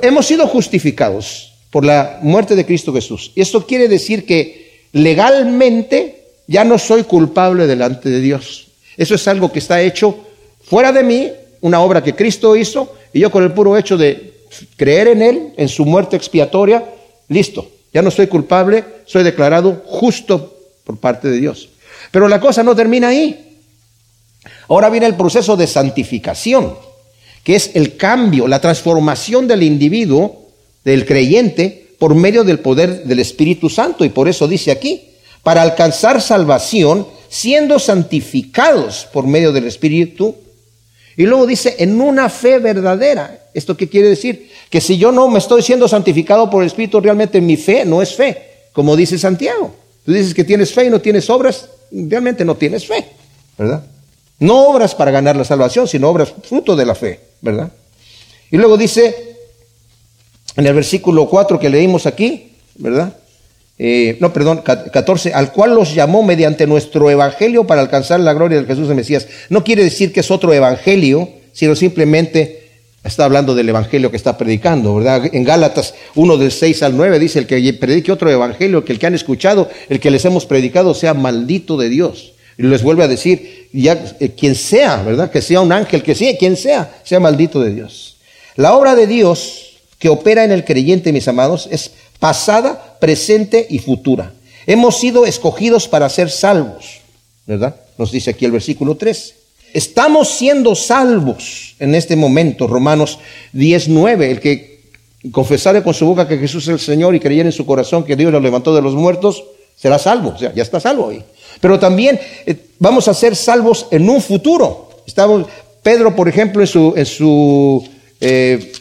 [0.00, 3.32] Hemos sido justificados por la muerte de Cristo Jesús.
[3.34, 8.68] Y esto quiere decir que legalmente ya no soy culpable delante de Dios.
[8.96, 10.16] Eso es algo que está hecho
[10.62, 11.32] fuera de mí,
[11.62, 14.34] una obra que Cristo hizo, y yo con el puro hecho de
[14.76, 16.84] creer en Él, en su muerte expiatoria,
[17.28, 21.70] listo, ya no soy culpable, soy declarado justo por parte de Dios.
[22.10, 23.58] Pero la cosa no termina ahí.
[24.68, 26.76] Ahora viene el proceso de santificación,
[27.44, 30.46] que es el cambio, la transformación del individuo,
[30.84, 34.04] del creyente, por medio del poder del Espíritu Santo.
[34.04, 35.02] Y por eso dice aquí,
[35.42, 40.34] para alcanzar salvación, siendo santificados por medio del Espíritu.
[41.16, 43.42] Y luego dice, en una fe verdadera.
[43.54, 44.50] ¿Esto qué quiere decir?
[44.68, 48.02] Que si yo no me estoy siendo santificado por el Espíritu, realmente mi fe no
[48.02, 49.74] es fe, como dice Santiago.
[50.04, 53.06] Tú dices que tienes fe y no tienes obras, realmente no tienes fe,
[53.58, 53.84] ¿verdad?
[54.38, 57.72] No obras para ganar la salvación, sino obras fruto de la fe, ¿verdad?
[58.50, 59.36] Y luego dice,
[60.56, 63.16] en el versículo 4 que leímos aquí, ¿verdad?
[63.78, 68.60] Eh, no, perdón, 14, al cual los llamó mediante nuestro evangelio para alcanzar la gloria
[68.60, 69.28] de Jesús de Mesías.
[69.50, 72.65] No quiere decir que es otro evangelio, sino simplemente
[73.08, 75.22] está hablando del evangelio que está predicando, ¿verdad?
[75.32, 78.98] En Gálatas 1 del 6 al 9 dice, el que predique otro evangelio, que el
[78.98, 82.32] que han escuchado, el que les hemos predicado, sea maldito de Dios.
[82.58, 85.30] Y les vuelve a decir, ya eh, quien sea, ¿verdad?
[85.30, 88.16] Que sea un ángel, que sea quien sea, sea maldito de Dios.
[88.56, 89.62] La obra de Dios
[89.98, 94.32] que opera en el creyente, mis amados, es pasada, presente y futura.
[94.66, 97.00] Hemos sido escogidos para ser salvos,
[97.46, 97.76] ¿verdad?
[97.98, 99.35] Nos dice aquí el versículo 3.
[99.76, 103.18] Estamos siendo salvos en este momento, Romanos
[103.52, 104.80] 19, el que
[105.30, 108.16] confesare con su boca que Jesús es el Señor y creyera en su corazón que
[108.16, 109.44] Dios lo levantó de los muertos,
[109.76, 111.22] será salvo, o sea, ya está salvo ahí.
[111.60, 114.88] Pero también eh, vamos a ser salvos en un futuro.
[115.06, 115.46] Estamos,
[115.82, 117.86] Pedro, por ejemplo, en su, en su
[118.22, 118.72] eh,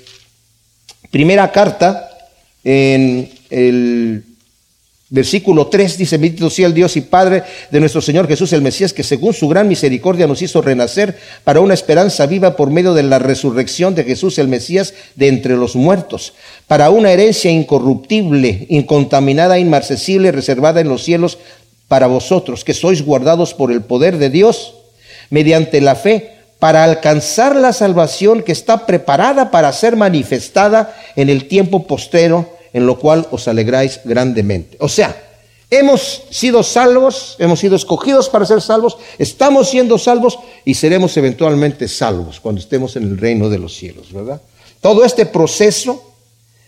[1.12, 2.10] primera carta,
[2.64, 4.24] en el
[5.16, 8.92] Versículo 3 dice, bendito sea el Dios y Padre de nuestro Señor Jesús el Mesías,
[8.92, 13.04] que según su gran misericordia nos hizo renacer para una esperanza viva por medio de
[13.04, 16.34] la resurrección de Jesús el Mesías de entre los muertos,
[16.68, 21.38] para una herencia incorruptible, incontaminada, inmarcesible, reservada en los cielos
[21.88, 24.74] para vosotros, que sois guardados por el poder de Dios
[25.30, 31.48] mediante la fe, para alcanzar la salvación que está preparada para ser manifestada en el
[31.48, 34.76] tiempo postero en lo cual os alegráis grandemente.
[34.82, 35.16] O sea,
[35.72, 41.88] hemos sido salvos, hemos sido escogidos para ser salvos, estamos siendo salvos y seremos eventualmente
[41.88, 44.42] salvos cuando estemos en el reino de los cielos, ¿verdad?
[44.82, 46.04] Todo este proceso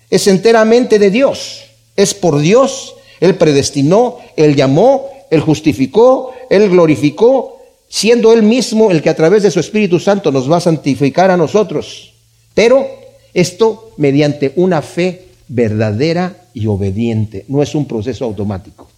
[0.09, 1.65] es enteramente de Dios,
[1.97, 7.57] es por Dios, Él predestinó, Él llamó, Él justificó, Él glorificó,
[7.89, 11.31] siendo Él mismo el que a través de su Espíritu Santo nos va a santificar
[11.31, 12.13] a nosotros.
[12.53, 12.87] Pero
[13.33, 17.45] esto mediante una fe verdadera y obediente.
[17.47, 18.89] No es un proceso automático.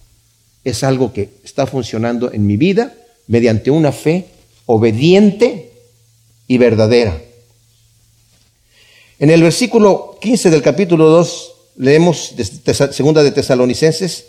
[0.64, 2.94] Es algo que está funcionando en mi vida
[3.28, 4.26] mediante una fe
[4.66, 5.72] obediente
[6.48, 7.20] y verdadera.
[9.20, 14.26] En el versículo 15 del capítulo 2 leemos de segunda de Tesalonicenses,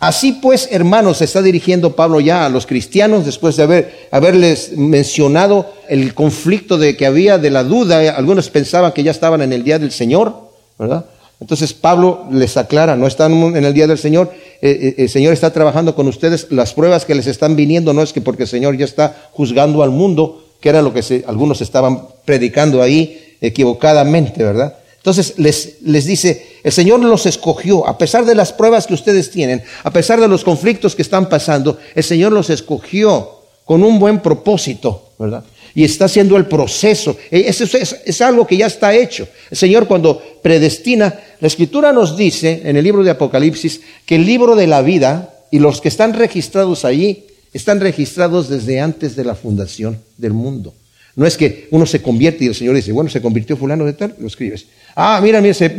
[0.00, 4.72] Así pues, hermanos, se está dirigiendo Pablo ya a los cristianos después de haber, haberles
[4.72, 8.16] mencionado el conflicto de que había de la duda.
[8.16, 10.34] Algunos pensaban que ya estaban en el día del Señor,
[10.78, 11.04] ¿verdad?
[11.40, 15.32] Entonces Pablo les aclara, no están en el día del Señor, eh, eh, el Señor
[15.32, 18.48] está trabajando con ustedes, las pruebas que les están viniendo no es que porque el
[18.48, 24.44] Señor ya está juzgando al mundo, que era lo que algunos estaban predicando ahí equivocadamente,
[24.44, 24.76] ¿verdad?
[24.98, 29.30] Entonces les, les dice, el Señor los escogió, a pesar de las pruebas que ustedes
[29.30, 33.98] tienen, a pesar de los conflictos que están pasando, el Señor los escogió con un
[33.98, 35.42] buen propósito, ¿verdad?
[35.74, 37.16] Y está haciendo el proceso.
[37.30, 39.28] E, eso es, algo que ya está hecho.
[39.50, 44.26] El Señor cuando predestina, la Escritura nos dice en el libro de Apocalipsis que el
[44.26, 49.24] libro de la vida y los que están registrados allí están registrados desde antes de
[49.24, 50.72] la fundación del mundo.
[51.16, 53.92] No es que uno se convierte y el Señor dice, bueno, se convirtió fulano de
[53.94, 54.66] tal, lo escribes.
[54.94, 55.70] Ah, mira, mira, se,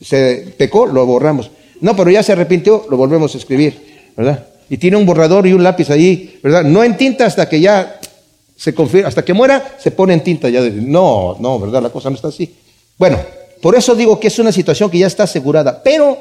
[0.00, 1.50] se pecó, lo borramos.
[1.80, 3.74] No, pero ya se arrepintió, lo volvemos a escribir,
[4.16, 4.46] ¿verdad?
[4.68, 6.64] Y tiene un borrador y un lápiz ahí, ¿verdad?
[6.64, 7.98] No en tinta hasta que ya
[8.62, 10.60] se confirma, hasta que muera se pone en tinta ya.
[10.60, 11.82] no, no, ¿verdad?
[11.82, 12.48] La cosa no está así.
[12.96, 13.18] Bueno,
[13.60, 16.16] por eso digo que es una situación que ya está asegurada, pero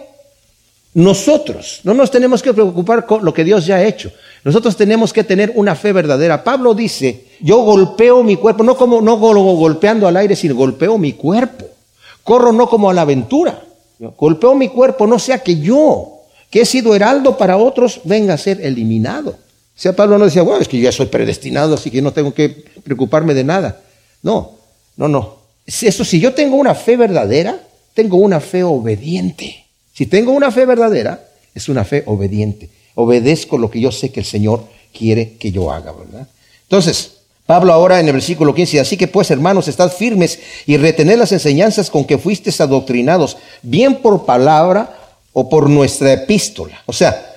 [0.95, 4.11] nosotros no nos tenemos que preocupar con lo que Dios ya ha hecho.
[4.43, 6.43] Nosotros tenemos que tener una fe verdadera.
[6.43, 11.13] Pablo dice, yo golpeo mi cuerpo, no como no golpeando al aire, sino golpeo mi
[11.13, 11.67] cuerpo.
[12.23, 13.61] Corro no como a la aventura.
[14.17, 18.37] Golpeo mi cuerpo, no sea que yo, que he sido heraldo para otros, venga a
[18.39, 19.35] ser eliminado.
[19.75, 22.33] O sea, Pablo no decía, bueno, es que ya soy predestinado, así que no tengo
[22.33, 22.49] que
[22.83, 23.81] preocuparme de nada.
[24.21, 24.51] No,
[24.97, 25.37] no, no.
[25.65, 27.59] Eso, si yo tengo una fe verdadera,
[27.93, 29.65] tengo una fe obediente.
[29.93, 32.69] Si tengo una fe verdadera, es una fe obediente.
[32.95, 34.65] Obedezco lo que yo sé que el Señor
[34.97, 36.27] quiere que yo haga, ¿verdad?
[36.63, 37.13] Entonces,
[37.45, 41.31] Pablo ahora en el versículo 15, así que pues hermanos, estad firmes y retened las
[41.31, 44.97] enseñanzas con que fuisteis adoctrinados, bien por palabra
[45.33, 46.81] o por nuestra epístola.
[46.85, 47.30] O sea,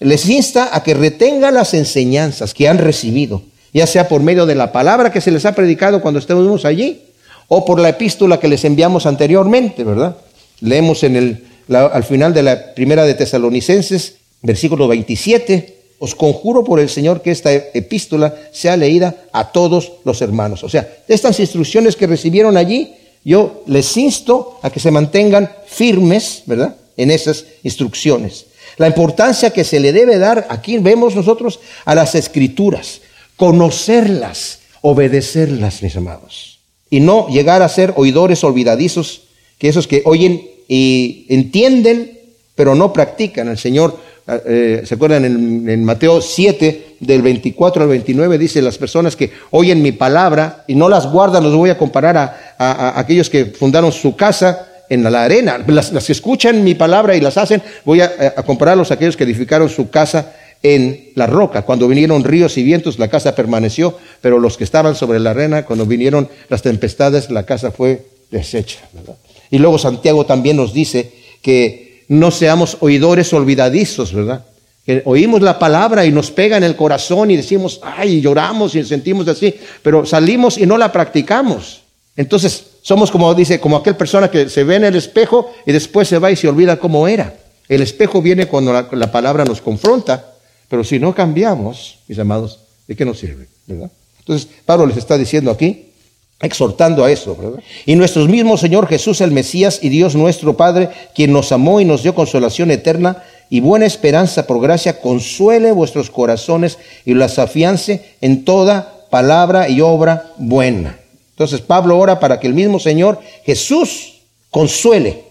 [0.00, 4.54] les insta a que retengan las enseñanzas que han recibido, ya sea por medio de
[4.54, 7.02] la palabra que se les ha predicado cuando estuvimos allí,
[7.48, 10.16] o por la epístola que les enviamos anteriormente, ¿verdad?
[10.60, 16.80] Leemos en el, al final de la primera de Tesalonicenses, versículo 27, os conjuro por
[16.80, 20.64] el Señor que esta epístola sea leída a todos los hermanos.
[20.64, 26.42] O sea, estas instrucciones que recibieron allí, yo les insto a que se mantengan firmes,
[26.46, 26.76] ¿verdad?
[26.96, 28.46] En esas instrucciones.
[28.76, 33.00] La importancia que se le debe dar, aquí vemos nosotros, a las escrituras,
[33.36, 36.58] conocerlas, obedecerlas, mis amados.
[36.90, 39.22] Y no llegar a ser oidores olvidadizos,
[39.58, 42.18] que esos que oyen y entienden,
[42.54, 43.48] pero no practican.
[43.48, 49.14] El Señor, eh, ¿se acuerdan en, Mateo 7, del 24 al 29, dice, las personas
[49.14, 52.16] que oyen mi palabra y no las guardan, los voy a comparar
[52.58, 55.62] a aquellos que fundaron su casa en la arena.
[55.66, 59.68] Las, que escuchan mi palabra y las hacen, voy a, compararlos a aquellos que edificaron
[59.68, 61.62] su casa en la roca.
[61.62, 65.64] Cuando vinieron ríos y vientos, la casa permaneció, pero los que estaban sobre la arena,
[65.64, 68.80] cuando vinieron las tempestades, la casa fue deshecha.
[69.50, 74.44] Y luego Santiago también nos dice que no seamos oidores olvidadizos, ¿verdad?
[74.86, 78.84] Que oímos la palabra y nos pega en el corazón y decimos, ay, lloramos y
[78.84, 81.82] sentimos así, pero salimos y no la practicamos.
[82.16, 86.06] Entonces, somos como dice, como aquel persona que se ve en el espejo y después
[86.06, 87.34] se va y se olvida cómo era.
[87.66, 90.34] El espejo viene cuando la, palabra nos confronta,
[90.68, 93.48] pero si no cambiamos, mis amados, ¿de qué nos sirve?
[93.66, 93.90] ¿Verdad?
[94.18, 95.92] Entonces, Pablo les está diciendo aquí,
[96.42, 97.62] exhortando a eso, ¿verdad?
[97.86, 101.86] Y nuestro mismo Señor Jesús, el Mesías y Dios nuestro Padre, quien nos amó y
[101.86, 108.04] nos dio consolación eterna y buena esperanza por gracia, consuele vuestros corazones y las afiance
[108.20, 110.98] en toda palabra y obra buena
[111.34, 114.20] entonces Pablo ora para que el mismo Señor Jesús
[114.50, 115.24] consuele,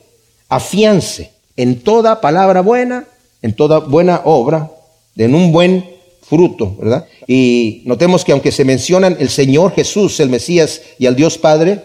[0.50, 3.08] afiance en toda palabra buena,
[3.42, 4.70] en toda buena obra,
[5.16, 5.90] en un buen
[6.22, 7.06] fruto, ¿verdad?
[7.26, 11.84] Y notemos que aunque se mencionan el Señor Jesús, el Mesías y al Dios Padre,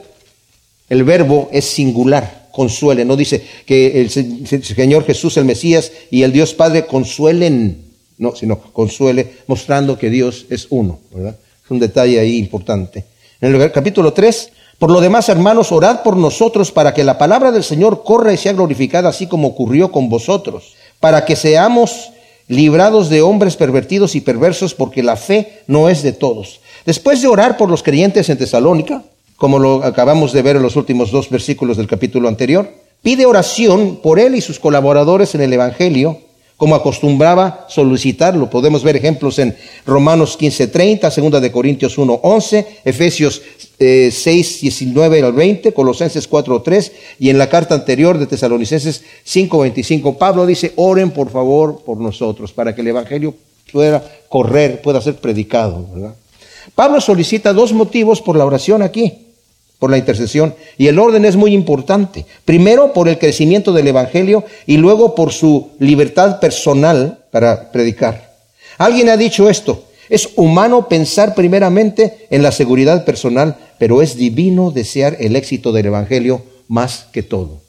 [0.89, 3.05] el verbo es singular, consuele.
[3.05, 7.85] No dice que el Señor Jesús, el Mesías y el Dios Padre consuelen,
[8.19, 11.37] no, sino consuele, mostrando que Dios es uno, ¿verdad?
[11.65, 13.05] Es un detalle ahí importante.
[13.41, 17.53] En el capítulo 3, por lo demás, hermanos, orad por nosotros para que la palabra
[17.53, 22.11] del Señor corra y sea glorificada así como ocurrió con vosotros, para que seamos
[22.49, 26.61] librados de hombres pervertidos y perversos, porque la fe no es de todos.
[26.85, 29.03] Después de orar por los creyentes en Tesalónica,
[29.37, 32.69] como lo acabamos de ver en los últimos dos versículos del capítulo anterior,
[33.03, 36.19] pide oración por él y sus colaboradores en el Evangelio,
[36.59, 38.51] como acostumbraba solicitarlo.
[38.51, 43.41] Podemos ver ejemplos en Romanos 15:30, segunda de Corintios 1:11, Efesios
[43.79, 50.73] 6:19 al 20, Colosenses 4:3 y en la carta anterior de Tesalonicenses 5:25 Pablo dice,
[50.75, 53.35] "Oren por favor por nosotros para que el evangelio
[53.73, 55.87] pueda correr, pueda ser predicado",
[56.75, 59.28] Pablo solicita dos motivos por la oración aquí
[59.79, 60.55] por la intercesión.
[60.77, 62.27] Y el orden es muy importante.
[62.45, 68.35] Primero por el crecimiento del Evangelio y luego por su libertad personal para predicar.
[68.79, 69.85] Alguien ha dicho esto.
[70.09, 75.87] Es humano pensar primeramente en la seguridad personal, pero es divino desear el éxito del
[75.87, 77.61] Evangelio más que todo.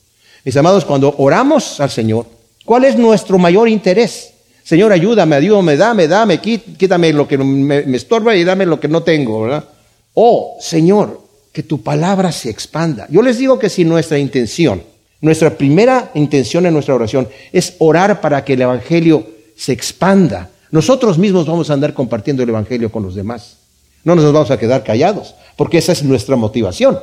[0.45, 2.25] Mis amados, cuando oramos al Señor,
[2.63, 4.31] ¿cuál es nuestro mayor interés?
[4.63, 9.03] Señor, ayúdame, ayúdame, dame, dame, quítame lo que me, estorba y dame lo que no
[9.03, 9.65] tengo, ¿verdad?
[10.13, 11.21] Oh, Señor,
[11.59, 13.05] que tu palabra se expanda.
[13.09, 14.81] Yo les digo que si nuestra intención,
[15.19, 21.17] nuestra primera intención en nuestra oración es orar para que el Evangelio se expanda, nosotros
[21.17, 23.57] mismos vamos a andar compartiendo el Evangelio con los demás.
[24.05, 26.97] No nos vamos a quedar callados, porque esa es nuestra motivación.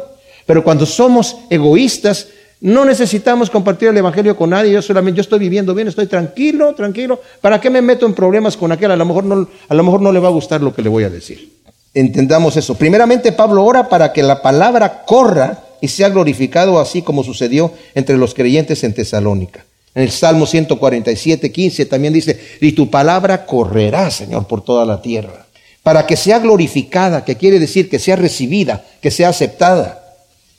[0.47, 2.29] Pero cuando somos egoístas,
[2.63, 4.73] no necesitamos compartir el Evangelio con nadie.
[4.73, 7.21] Yo solamente, yo estoy viviendo bien, estoy tranquilo, tranquilo.
[7.43, 8.91] ¿Para qué me meto en problemas con aquel?
[8.91, 10.89] A lo mejor no, a lo mejor no le va a gustar lo que le
[10.89, 11.56] voy a decir.
[11.97, 12.75] Entendamos eso.
[12.75, 18.19] Primeramente, Pablo ora para que la palabra corra y sea glorificado así como sucedió entre
[18.19, 19.65] los creyentes en Tesalónica.
[19.95, 25.01] En el Salmo 147, 15 también dice, y tu palabra correrá, Señor, por toda la
[25.01, 25.47] tierra,
[25.83, 30.05] para que sea glorificada, que quiere decir que sea recibida, que sea aceptada,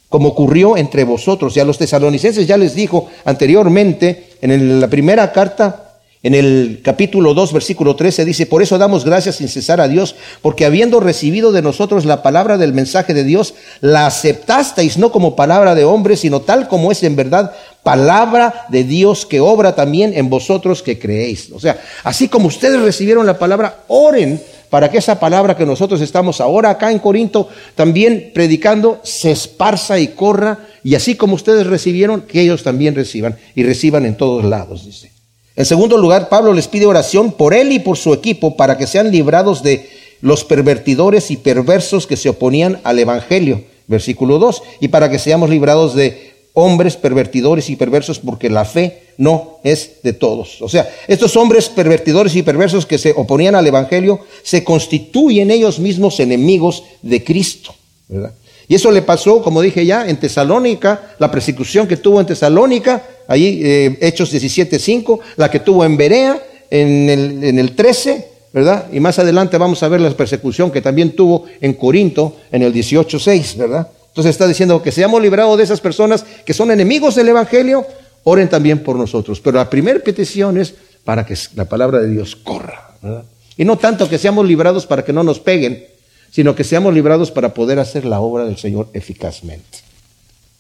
[0.10, 1.56] como ocurrió entre vosotros.
[1.56, 5.87] Y a los tesalonicenses ya les dijo anteriormente, en la primera carta,
[6.24, 10.16] en el capítulo 2, versículo 13 dice, por eso damos gracias sin cesar a Dios,
[10.42, 15.36] porque habiendo recibido de nosotros la palabra del mensaje de Dios, la aceptasteis no como
[15.36, 17.54] palabra de hombre, sino tal como es en verdad
[17.84, 21.52] palabra de Dios que obra también en vosotros que creéis.
[21.52, 26.02] O sea, así como ustedes recibieron la palabra, oren para que esa palabra que nosotros
[26.02, 31.68] estamos ahora acá en Corinto también predicando se esparza y corra, y así como ustedes
[31.68, 35.17] recibieron, que ellos también reciban, y reciban en todos lados, dice.
[35.58, 38.86] En segundo lugar, Pablo les pide oración por él y por su equipo para que
[38.86, 39.90] sean librados de
[40.22, 45.50] los pervertidores y perversos que se oponían al Evangelio, versículo 2, y para que seamos
[45.50, 50.62] librados de hombres pervertidores y perversos porque la fe no es de todos.
[50.62, 55.80] O sea, estos hombres pervertidores y perversos que se oponían al Evangelio se constituyen ellos
[55.80, 57.74] mismos enemigos de Cristo.
[58.08, 58.34] ¿verdad?
[58.68, 63.04] Y eso le pasó, como dije ya, en Tesalónica, la persecución que tuvo en Tesalónica,
[63.28, 68.88] ahí eh, Hechos 17.5, la que tuvo en Berea, en el, en el 13, ¿verdad?
[68.92, 72.74] Y más adelante vamos a ver la persecución que también tuvo en Corinto, en el
[72.74, 73.88] 18.6, ¿verdad?
[74.08, 77.86] Entonces está diciendo que seamos librados de esas personas que son enemigos del Evangelio,
[78.24, 79.40] oren también por nosotros.
[79.40, 83.24] Pero la primera petición es para que la palabra de Dios corra, ¿verdad?
[83.58, 85.86] Y no tanto que seamos librados para que no nos peguen,
[86.32, 89.80] sino que seamos librados para poder hacer la obra del Señor eficazmente.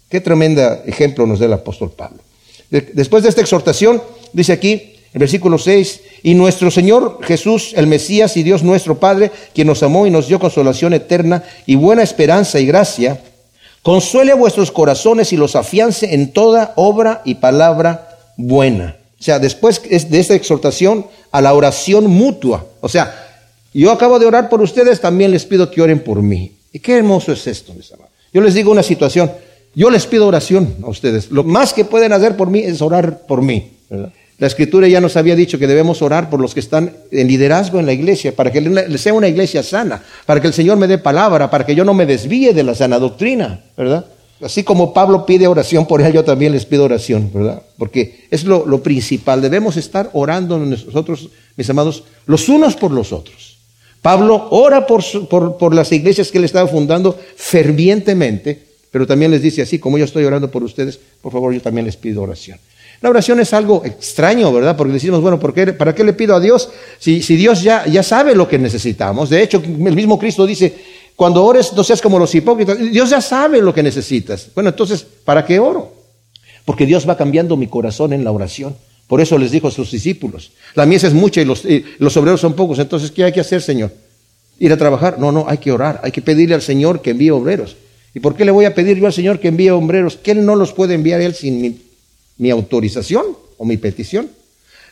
[0.10, 2.20] Qué tremenda ejemplo nos da el apóstol Pablo.
[2.70, 4.02] Después de esta exhortación,
[4.34, 9.32] dice aquí, en versículo 6, y nuestro Señor Jesús, el Mesías y Dios nuestro Padre,
[9.54, 13.22] quien nos amó y nos dio consolación eterna y buena esperanza y gracia,
[13.82, 18.98] consuele vuestros corazones y los afiance en toda obra y palabra buena.
[19.20, 23.28] O sea, después de esta exhortación a la oración mutua, o sea,
[23.74, 26.52] yo acabo de orar por ustedes, también les pido que oren por mí.
[26.74, 28.12] Y qué hermoso es esto, mis amados.
[28.34, 29.32] Yo les digo una situación,
[29.78, 31.30] yo les pido oración a ustedes.
[31.30, 33.74] Lo más que pueden hacer por mí es orar por mí.
[34.40, 37.80] La escritura ya nos había dicho que debemos orar por los que están en liderazgo
[37.80, 40.98] en la iglesia, para que sea una iglesia sana, para que el Señor me dé
[40.98, 44.08] palabra, para que yo no me desvíe de la sana doctrina, ¿verdad?
[44.42, 47.62] Así como Pablo pide oración por él, yo también les pido oración, ¿verdad?
[47.78, 49.44] Porque es lo, principal.
[49.44, 53.58] Debemos estar orando nosotros, mis amados, los unos por los otros.
[54.02, 55.04] Pablo ora por,
[55.58, 60.06] por, las iglesias que él estaba fundando fervientemente, pero también les dice así, como yo
[60.06, 62.60] estoy orando por ustedes, por favor yo también les pido oración.
[63.02, 64.76] La oración es algo extraño, ¿verdad?
[64.76, 67.86] Porque decimos, bueno, ¿por qué, ¿para qué le pido a Dios si, si Dios ya,
[67.86, 69.30] ya sabe lo que necesitamos?
[69.30, 70.76] De hecho, el mismo Cristo dice,
[71.16, 74.50] cuando ores no seas como los hipócritas, Dios ya sabe lo que necesitas.
[74.56, 75.94] Bueno, entonces, ¿para qué oro?
[76.66, 78.76] Porque Dios va cambiando mi corazón en la oración.
[79.08, 81.64] Por eso les dijo a sus discípulos, la mies es mucha y los,
[81.98, 83.92] los, obreros son pocos, entonces ¿qué hay que hacer, Señor?
[84.60, 85.18] ¿Ir a trabajar?
[85.18, 87.78] No, no, hay que orar, hay que pedirle al Señor que envíe obreros.
[88.18, 90.18] ¿Y por qué le voy a pedir yo al Señor que envíe obreros?
[90.18, 91.80] Que Él no los puede enviar Él sin
[92.40, 93.24] mi, autorización
[93.60, 94.28] o mi petición.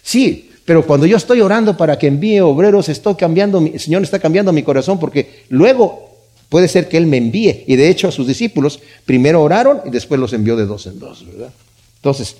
[0.03, 4.19] Sí, pero cuando yo estoy orando para que envíe obreros, estoy cambiando, el Señor está
[4.19, 7.63] cambiando mi corazón porque luego puede ser que Él me envíe.
[7.65, 10.99] Y de hecho a sus discípulos primero oraron y después los envió de dos en
[10.99, 11.51] dos, ¿verdad?
[11.95, 12.35] Entonces,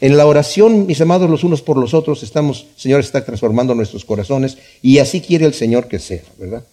[0.00, 4.06] en la oración, mis amados, los unos por los otros, estamos, Señor está transformando nuestros
[4.06, 6.64] corazones y así quiere el Señor que sea, ¿verdad?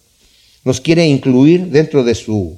[0.64, 2.56] Nos quiere incluir dentro de su,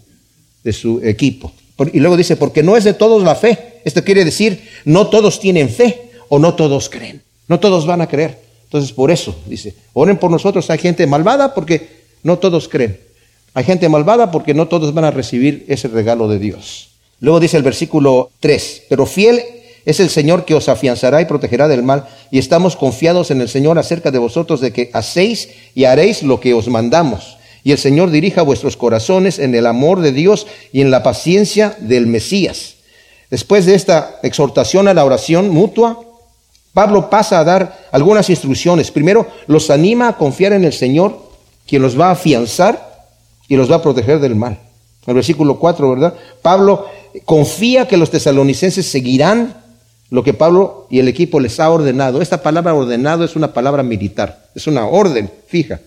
[0.63, 1.53] de su equipo.
[1.93, 3.81] Y luego dice, porque no es de todos la fe.
[3.85, 7.23] Esto quiere decir, no todos tienen fe o no todos creen.
[7.49, 8.39] No todos van a creer.
[8.65, 10.69] Entonces, por eso, dice, oren por nosotros.
[10.71, 11.89] Hay gente malvada porque
[12.23, 13.01] no todos creen.
[13.55, 16.91] Hay gente malvada porque no todos van a recibir ese regalo de Dios.
[17.19, 19.43] Luego dice el versículo 3, pero fiel
[19.85, 23.49] es el Señor que os afianzará y protegerá del mal, y estamos confiados en el
[23.49, 27.39] Señor acerca de vosotros de que hacéis y haréis lo que os mandamos.
[27.63, 31.77] Y el Señor dirija vuestros corazones en el amor de Dios y en la paciencia
[31.79, 32.77] del Mesías.
[33.31, 36.01] Después de esta exhortación a la oración mutua,
[36.73, 38.91] Pablo pasa a dar algunas instrucciones.
[38.91, 41.21] Primero, los anima a confiar en el Señor,
[41.67, 43.09] quien los va a afianzar
[43.49, 44.59] y los va a proteger del mal.
[45.07, 46.15] El versículo 4, ¿verdad?
[46.43, 46.87] Pablo
[47.25, 49.55] confía que los tesalonicenses seguirán
[50.11, 52.21] lo que Pablo y el equipo les ha ordenado.
[52.21, 55.81] Esta palabra ordenado es una palabra militar, es una orden fija.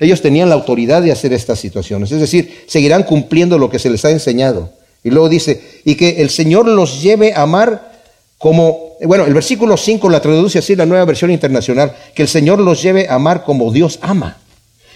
[0.00, 3.90] Ellos tenían la autoridad de hacer estas situaciones, es decir, seguirán cumpliendo lo que se
[3.90, 4.72] les ha enseñado.
[5.04, 7.90] Y luego dice, y que el Señor los lleve a amar
[8.38, 12.58] como, bueno, el versículo 5 la traduce así la nueva versión internacional, que el Señor
[12.58, 14.38] los lleve a amar como Dios ama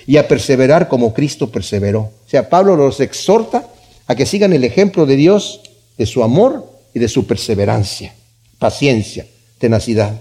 [0.06, 2.00] y a perseverar como Cristo perseveró.
[2.00, 3.68] O sea, Pablo los exhorta
[4.06, 5.60] a que sigan el ejemplo de Dios,
[5.98, 8.14] de su amor y de su perseverancia,
[8.58, 9.26] paciencia,
[9.58, 10.14] tenacidad.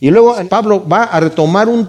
[0.00, 1.88] Y luego Pablo va a retomar un,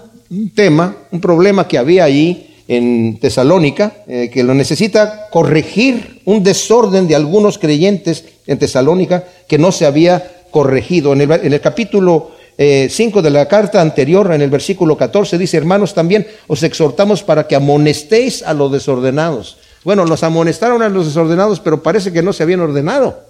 [0.53, 7.07] tema, un problema que había allí en Tesalónica, eh, que lo necesita corregir un desorden
[7.07, 11.13] de algunos creyentes en Tesalónica que no se había corregido.
[11.13, 15.93] En el, capítulo 5 eh, de la carta anterior, en el versículo 14, dice, hermanos,
[15.93, 19.57] también os exhortamos para que amonestéis a los desordenados.
[19.83, 23.25] Bueno, los amonestaron a los desordenados, pero parece que no se habían ordenado.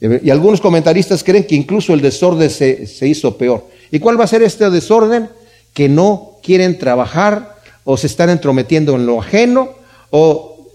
[0.00, 3.66] Y algunos comentaristas creen que incluso el desorden se, se hizo peor.
[3.90, 5.28] ¿Y cuál va a ser este desorden?
[5.74, 9.70] Que no quieren trabajar o se están entrometiendo en lo ajeno
[10.10, 10.66] o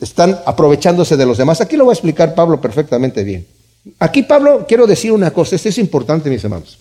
[0.00, 1.60] están aprovechándose de los demás.
[1.60, 3.46] Aquí lo va a explicar Pablo perfectamente bien.
[3.98, 6.78] Aquí Pablo, quiero decir una cosa, esto es importante, mis hermanos.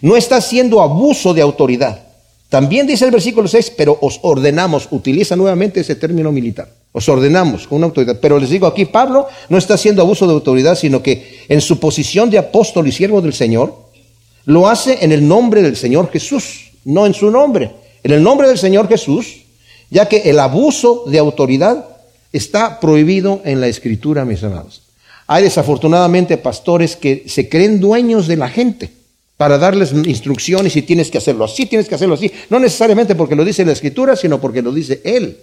[0.00, 2.00] No está haciendo abuso de autoridad.
[2.48, 6.68] También dice el versículo 6, pero os ordenamos, utiliza nuevamente ese término militar.
[6.92, 8.18] Os ordenamos con una autoridad.
[8.20, 11.80] Pero les digo aquí, Pablo no está haciendo abuso de autoridad, sino que en su
[11.80, 13.74] posición de apóstol y siervo del Señor,
[14.44, 18.48] lo hace en el nombre del Señor Jesús, no en su nombre en el nombre
[18.48, 19.42] del Señor Jesús,
[19.90, 21.86] ya que el abuso de autoridad
[22.32, 24.82] está prohibido en la escritura, mis amados.
[25.26, 28.90] Hay desafortunadamente pastores que se creen dueños de la gente
[29.36, 32.30] para darles instrucciones y tienes que hacerlo así, tienes que hacerlo así.
[32.50, 35.38] No necesariamente porque lo dice la escritura, sino porque lo dice Él.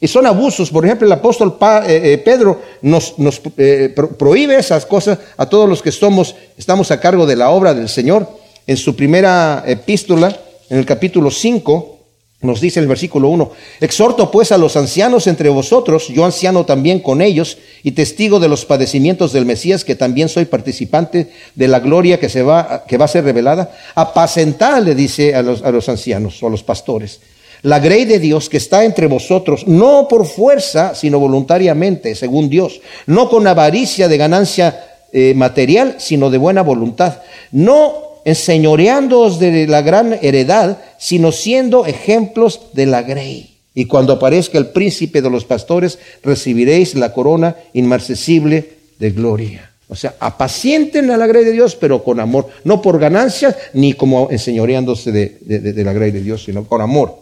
[0.00, 0.70] Y son abusos.
[0.70, 1.56] Por ejemplo, el apóstol
[1.86, 3.14] eh, eh, Pedro nos,
[3.56, 7.74] eh, prohíbe esas cosas a todos los que somos, estamos a cargo de la obra
[7.74, 8.28] del Señor.
[8.66, 10.36] En su primera epístola,
[10.72, 11.98] en el capítulo 5,
[12.40, 13.50] nos dice el versículo 1,
[13.82, 18.48] exhorto pues a los ancianos entre vosotros, yo anciano también con ellos, y testigo de
[18.48, 22.96] los padecimientos del Mesías, que también soy participante de la gloria que, se va, que
[22.96, 26.62] va a ser revelada, apacentad, le dice a los, a los ancianos o a los
[26.62, 27.20] pastores,
[27.60, 32.80] la grey de Dios que está entre vosotros, no por fuerza, sino voluntariamente, según Dios,
[33.04, 37.18] no con avaricia de ganancia eh, material, sino de buena voluntad,
[37.50, 43.58] no enseñoreándoos de la gran heredad, sino siendo ejemplos de la grey.
[43.74, 49.70] Y cuando aparezca el príncipe de los pastores, recibiréis la corona inmarcesible de gloria.
[49.88, 53.94] O sea, apacienten a la grey de Dios, pero con amor, no por ganancia, ni
[53.94, 57.18] como enseñoreándose de, la grey de Dios, sino con amor.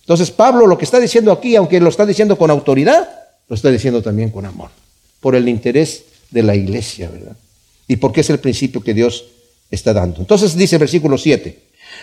[0.00, 3.08] Entonces Pablo lo que está diciendo aquí, aunque lo está diciendo con autoridad,
[3.48, 4.70] lo está diciendo también con amor,
[5.20, 7.36] por el interés de la iglesia, ¿verdad?
[7.86, 9.24] Y porque es el principio que Dios
[9.70, 10.20] está dando.
[10.20, 11.58] Entonces dice el versículo 7,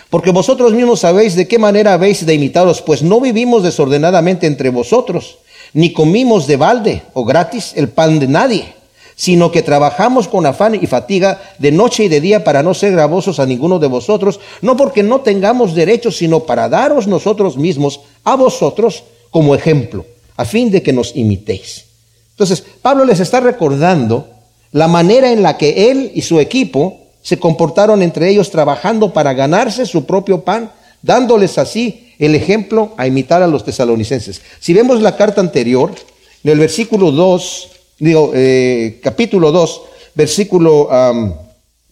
[0.10, 4.70] porque vosotros mismos sabéis de qué manera habéis de imitaros, pues no vivimos desordenadamente entre
[4.70, 5.40] vosotros,
[5.74, 8.74] ni comimos de balde o gratis el pan de nadie,
[9.16, 12.92] sino que trabajamos con afán y fatiga de noche y de día para no ser
[12.92, 18.02] gravosos a ninguno de vosotros, no porque no tengamos derechos, sino para daros nosotros mismos
[18.24, 20.06] a vosotros como ejemplo,
[20.38, 21.86] a fin de que nos imitéis.
[22.32, 24.28] Entonces, Pablo les está recordando
[24.72, 29.34] la manera en la que él y su equipo se comportaron entre ellos trabajando para
[29.34, 30.72] ganarse su propio pan,
[31.02, 34.44] dándoles así el ejemplo a imitar a los tesalonicenses.
[34.60, 35.92] Si vemos la carta anterior,
[36.44, 39.82] en el versículo 2, digo, eh, capítulo 2,
[40.14, 40.88] versículo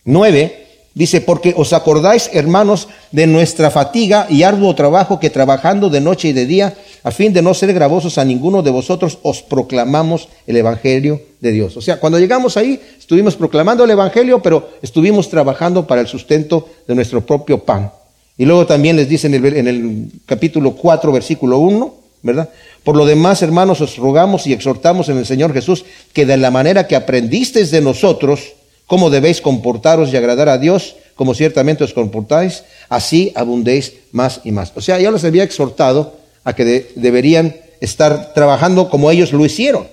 [0.06, 0.63] 9,
[0.96, 6.28] Dice, porque os acordáis, hermanos, de nuestra fatiga y arduo trabajo que trabajando de noche
[6.28, 10.30] y de día, a fin de no ser gravosos a ninguno de vosotros, os proclamamos
[10.46, 11.76] el Evangelio de Dios.
[11.78, 16.70] O sea, cuando llegamos ahí, estuvimos proclamando el Evangelio, pero estuvimos trabajando para el sustento
[16.88, 17.92] de nuestro propio pan.
[18.38, 22.50] Y luego también les dice en el, capítulo 4, versículo 1, ¿verdad?
[22.84, 26.52] Por lo demás, hermanos, os rogamos y exhortamos en el Señor Jesús que de la
[26.52, 28.54] manera que aprendisteis de nosotros,
[28.94, 34.52] cómo debéis comportaros y agradar a Dios, como ciertamente os comportáis, así abundéis más y
[34.52, 34.72] más.
[34.76, 36.14] O sea, ya los había exhortado
[36.44, 39.88] a que deberían estar trabajando como ellos lo hicieron.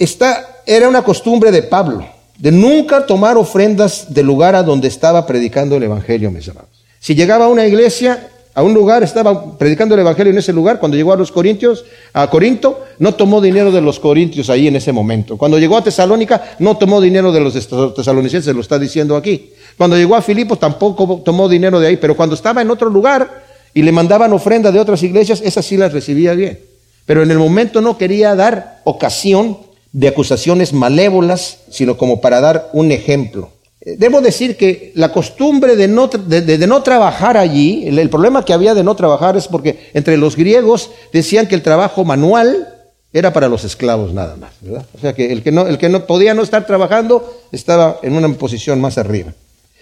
[0.00, 2.04] Esta era una costumbre de Pablo,
[2.36, 6.82] de nunca tomar ofrendas del lugar a donde estaba predicando el Evangelio, mis hermanos.
[6.98, 10.80] Si llegaba a una iglesia, a un lugar, estaba predicando el Evangelio en ese lugar,
[10.80, 14.76] cuando llegó a los Corintios, a Corinto, no tomó dinero de los Corintios ahí en
[14.76, 15.36] ese momento.
[15.36, 17.54] Cuando llegó a Tesalónica, no tomó dinero de los
[17.94, 19.52] tesalonicenses, lo está diciendo aquí.
[19.76, 23.44] Cuando llegó a Filipos tampoco tomó dinero de ahí, pero cuando estaba en otro lugar
[23.72, 26.58] y le mandaban ofrenda de otras iglesias, esas sí las recibía bien.
[27.06, 29.58] Pero en el momento no quería dar ocasión
[29.92, 33.50] de acusaciones malévolas, sino como para dar un ejemplo.
[33.98, 38.74] Debo decir que la costumbre de no, de, no trabajar allí, el, problema que había
[38.74, 42.68] de no trabajar es porque entre los griegos decían que el trabajo manual
[43.12, 44.86] era para los esclavos nada más, ¿verdad?
[44.96, 48.14] O sea que el que no, el que no podía no estar trabajando estaba en
[48.14, 49.32] una posición más arriba.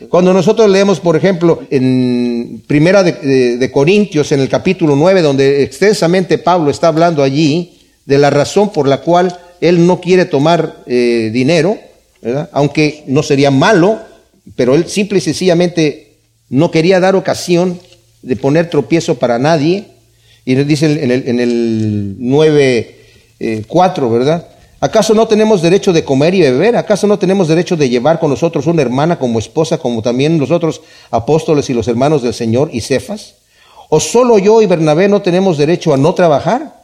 [0.08, 6.38] Cuando nosotros leemos, por ejemplo, en Primera de, Corintios, en el capítulo 9, donde extensamente
[6.38, 11.30] Pablo está hablando allí de la razón por la cual él no quiere tomar eh,
[11.32, 11.76] dinero,
[12.52, 14.00] aunque no sería malo,
[14.56, 16.16] pero él simple y sencillamente
[16.48, 17.78] no quería dar ocasión
[18.22, 19.86] de poner tropiezo para nadie.
[20.44, 22.96] Y dice en el, en el 9,
[23.40, 23.64] eh,
[24.10, 24.48] ¿verdad?
[24.80, 26.76] ¿Acaso no tenemos derecho de comer y beber?
[26.76, 30.52] ¿Acaso no tenemos derecho de llevar con nosotros una hermana como esposa, como también los
[30.52, 33.34] otros apóstoles y los hermanos del Señor y Cefas?
[33.88, 36.77] ¿O solo yo y Bernabé no tenemos derecho a no trabajar?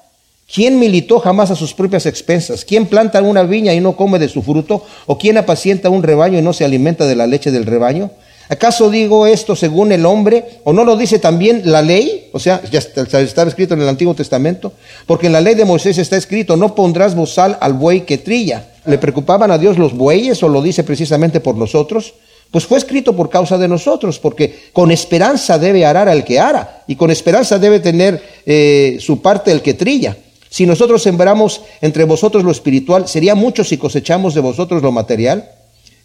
[0.52, 2.64] ¿Quién militó jamás a sus propias expensas?
[2.64, 4.84] ¿Quién planta una viña y no come de su fruto?
[5.06, 8.10] ¿O quién apacienta un rebaño y no se alimenta de la leche del rebaño?
[8.48, 10.60] ¿Acaso digo esto según el hombre?
[10.64, 12.28] ¿O no lo dice también la ley?
[12.32, 14.74] O sea, ya estaba escrito en el Antiguo Testamento.
[15.06, 18.68] Porque en la ley de Moisés está escrito, no pondrás bozal al buey que trilla.
[18.84, 22.14] ¿Le preocupaban a Dios los bueyes o lo dice precisamente por nosotros?
[22.50, 26.84] Pues fue escrito por causa de nosotros, porque con esperanza debe arar al que ara,
[26.86, 30.16] y con esperanza debe tener eh, su parte el que trilla.
[30.54, 35.50] Si nosotros sembramos entre vosotros lo espiritual, ¿sería mucho si cosechamos de vosotros lo material?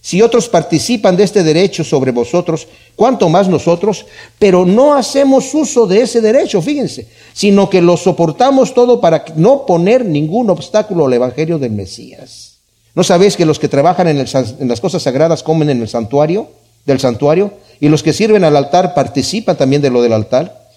[0.02, 4.08] Si otros participan de este derecho sobre vosotros, ¿cuánto más nosotros?
[4.40, 9.68] Pero no hacemos uso de ese derecho, fíjense, sino que lo soportamos todo para no
[9.68, 12.56] poner ningún obstáculo al Evangelio del Mesías.
[12.96, 16.50] ¿No sabéis que los que trabajan en, en las cosas sagradas comen en el santuario,
[16.88, 20.69] del santuario, y los que sirven al altar participan también de lo del altar?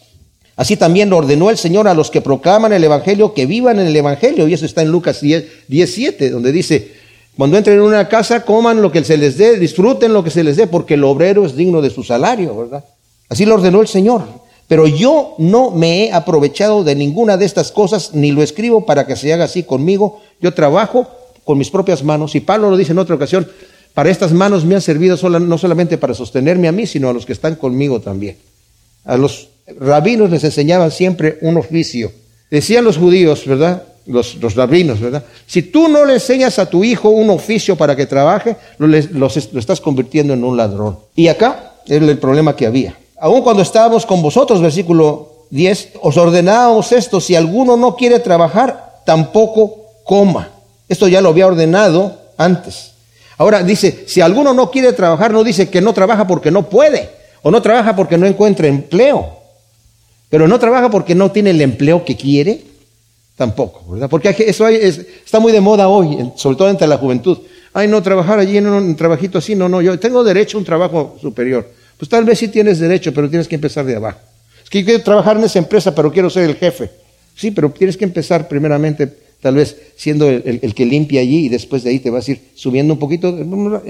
[0.63, 3.89] Así también lo ordenó el Señor a los que proclaman el Evangelio que vivan en
[3.89, 6.93] el Evangelio, y eso está en Lucas 10, 17, donde dice,
[7.37, 10.45] cuando entren en una casa, coman lo que se les dé, disfruten lo que se
[10.45, 12.85] les dé, porque el obrero es digno de su salario, ¿verdad?
[13.29, 14.23] Así lo ordenó el Señor.
[14.69, 19.05] Pero yo no me he aprovechado de ninguna de estas cosas, ni lo escribo para
[19.05, 20.21] que se haga así conmigo.
[20.41, 21.09] Yo trabajo
[21.43, 22.37] con mis propias manos.
[22.37, 23.49] Y Pablo lo dice en otra ocasión,
[23.95, 27.27] para estas manos me han servido no solamente para sostenerme a mí, sino a los
[27.27, 28.37] que están conmigo también.
[29.05, 29.49] A los
[29.79, 32.13] rabinos les enseñaban siempre un oficio.
[32.51, 33.83] Decían los judíos, ¿verdad?
[34.07, 35.25] los, rabinos, ¿verdad?
[35.47, 39.81] Si tú no le enseñas a tu hijo un oficio para que trabaje, lo, estás
[39.81, 40.99] convirtiendo en un ladrón.
[41.15, 42.97] Y acá es el problema que había.
[43.21, 49.03] Aun cuando estábamos con vosotros, versículo 10, os ordenábamos esto, si alguno no quiere trabajar,
[49.07, 50.51] tampoco coma.
[50.89, 52.93] Esto ya lo había ordenado antes.
[53.39, 57.11] Ahora dice, si alguno no quiere trabajar, no dice que no trabaja porque no puede,
[57.43, 59.42] o no trabaja porque no encuentra empleo,
[60.33, 62.73] pero no trabaja porque no tiene el empleo que quiere,
[63.37, 64.09] Tampoco, ¿verdad?
[64.09, 67.39] Porque eso está muy de moda hoy, sobre todo entre la juventud.
[67.73, 70.65] Ay, no, trabajar allí en un trabajito así, no, no, yo tengo derecho a un
[70.65, 71.69] trabajo superior.
[71.97, 74.21] Pues tal vez sí tienes derecho, pero tienes que empezar de abajo.
[74.63, 76.91] Es que yo quiero trabajar en esa empresa, pero quiero ser el jefe.
[77.35, 79.11] Sí, pero tienes que empezar primeramente,
[79.41, 82.41] tal vez siendo el, que limpia allí y después de ahí te vas a ir
[82.55, 83.37] subiendo un poquito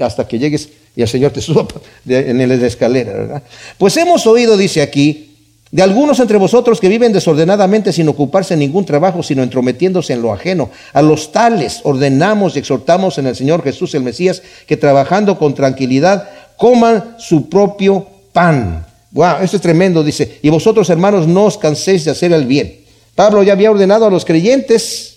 [0.01, 1.67] hasta que llegues y el Señor te suba
[2.07, 3.43] en la escalera, ¿verdad?
[3.77, 5.32] Pues hemos oído, dice aquí,
[5.73, 10.21] de algunos entre vosotros que viven desordenadamente sin ocuparse en ningún trabajo, sino entrometiéndose en
[10.21, 10.69] lo ajeno.
[10.93, 15.55] A los tales ordenamos y exhortamos en el Señor Jesús el Mesías que trabajando con
[15.55, 18.85] tranquilidad coman su propio pan.
[19.13, 20.37] Wow, esto es tremendo, dice.
[20.43, 22.81] Y vosotros, hermanos, no os canséis de hacer el bien.
[23.15, 25.15] Pablo ya había ordenado a los creyentes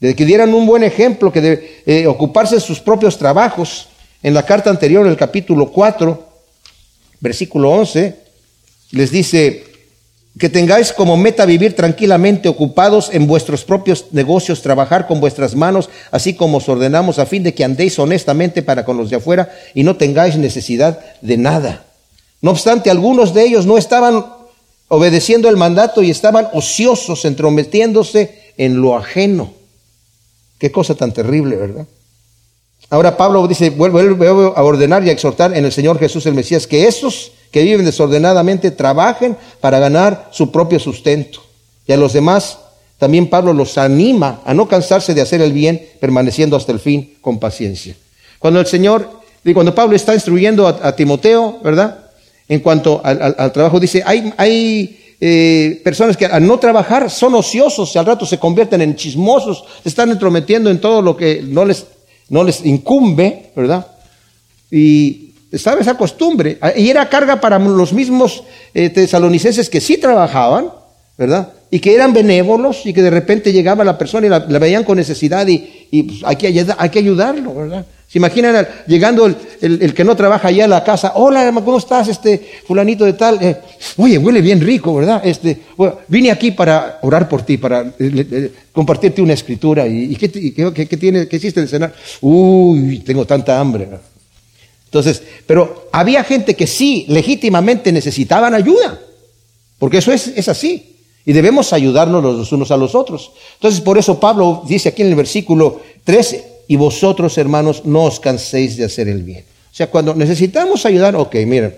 [0.00, 3.86] de que dieran un buen ejemplo, que de eh, ocuparse de sus propios trabajos.
[4.20, 6.28] En la carta anterior, el capítulo 4,
[7.20, 8.16] versículo 11,
[8.90, 9.71] les dice,
[10.38, 15.90] que tengáis como meta vivir tranquilamente ocupados en vuestros propios negocios, trabajar con vuestras manos,
[16.10, 19.52] así como os ordenamos, a fin de que andéis honestamente para con los de afuera
[19.74, 21.84] y no tengáis necesidad de nada.
[22.40, 24.24] No obstante, algunos de ellos no estaban
[24.88, 29.52] obedeciendo el mandato y estaban ociosos, entrometiéndose en lo ajeno.
[30.58, 31.86] Qué cosa tan terrible, ¿verdad?
[32.88, 36.66] Ahora Pablo dice, vuelvo a ordenar y a exhortar en el Señor Jesús el Mesías
[36.66, 41.40] que esos que viven desordenadamente trabajen para ganar su propio sustento.
[41.86, 42.58] Y a los demás
[42.98, 47.14] también Pablo los anima a no cansarse de hacer el bien, permaneciendo hasta el fin
[47.20, 47.94] con paciencia.
[48.38, 49.08] Cuando el Señor,
[49.52, 51.98] cuando Pablo está instruyendo a, Timoteo, ¿verdad?
[52.48, 57.94] En cuanto al, trabajo, dice, hay, hay eh, personas que al no trabajar son ociosos
[57.94, 61.64] y al rato se convierten en chismosos, se están entrometiendo en todo lo que no
[61.64, 61.84] les,
[62.28, 63.86] no les incumbe, ¿verdad?
[64.70, 66.58] Y estaba esa costumbre.
[66.76, 68.42] Y era carga para los mismos
[68.74, 70.70] eh, tesalonicenses que sí trabajaban,
[71.16, 71.52] ¿verdad?
[71.70, 74.96] Y que eran benévolos y que de repente llegaba la persona y la, veían con
[74.96, 76.46] necesidad y, pues, hay, que,
[76.98, 77.86] ayudarlo, ¿verdad?
[78.08, 81.12] ¿Se imaginan llegando el, que no trabaja allá a la casa?
[81.14, 83.38] Hola, ¿cómo estás, este fulanito de tal?
[83.42, 83.56] Eh,
[83.96, 85.22] oye, huele bien rico, ¿verdad?
[85.24, 85.60] Este,
[86.08, 89.86] vine aquí para orar por ti, para eh, compartirte una escritura.
[89.86, 91.94] ¿Y, qué, qué, tiene, qué hiciste de cenar?
[92.20, 93.88] Uy, tengo tanta hambre.
[94.92, 99.00] Entonces, pero había gente que sí, legítimamente necesitaban ayuda,
[99.78, 100.96] porque eso es, así.
[101.24, 103.32] Y debemos ayudarnos los unos a los otros.
[103.54, 108.20] Entonces, por eso Pablo dice aquí en el versículo 13, y vosotros, hermanos, no os
[108.20, 109.46] canséis de hacer el bien.
[109.72, 111.74] O sea, cuando necesitamos ayudar, ok, miren,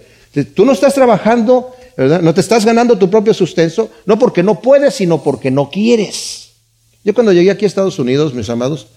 [0.52, 1.70] tú no estás trabajando.
[1.96, 6.48] No te estás ganando tu propio sustento, no porque no puedes, sino porque no quieres.
[7.04, 8.88] Yo cuando llegué aquí a Estados Unidos, mis amados,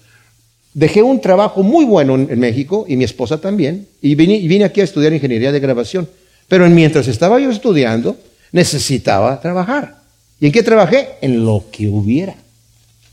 [0.78, 4.84] dejé un trabajo muy bueno en, México y mi esposa también, y vine, aquí a
[4.84, 6.08] estudiar ingeniería de grabación.
[6.46, 8.16] Pero mientras estaba yo estudiando,
[8.52, 9.96] necesitaba trabajar.
[10.40, 11.16] ¿Y en qué trabajé?
[11.20, 12.36] En lo que hubiera.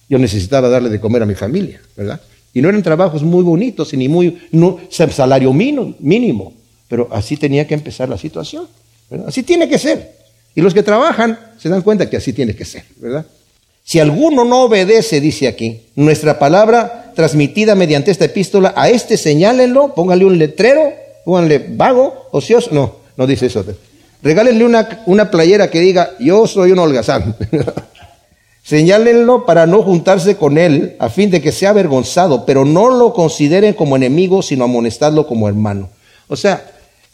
[0.07, 2.21] Yo necesitaba darle de comer a mi familia, ¿verdad?
[2.53, 4.37] Y no eran trabajos muy bonitos, ni muy
[4.89, 6.53] salario mínimo,
[6.87, 8.67] pero así tenía que empezar la situación.
[9.25, 10.13] Así tiene que ser.
[10.53, 13.25] Y los que trabajan se dan cuenta que así tiene que ser, ¿verdad?
[13.85, 19.93] Si alguno no obedece, dice aquí, nuestra palabra transmitida mediante esta epístola, a este señálenlo,
[19.93, 20.91] pónganle un letrero,
[21.23, 23.63] pónganle vago, ocioso, no, no dice eso.
[24.23, 27.35] Regálenle una, una playera que diga, yo soy un holgazán.
[28.63, 33.13] Señálenlo para no juntarse con él, a fin de que sea avergonzado, pero no lo
[33.13, 35.89] consideren como enemigo, sino amonestadlo como hermano.
[36.27, 36.71] O sea,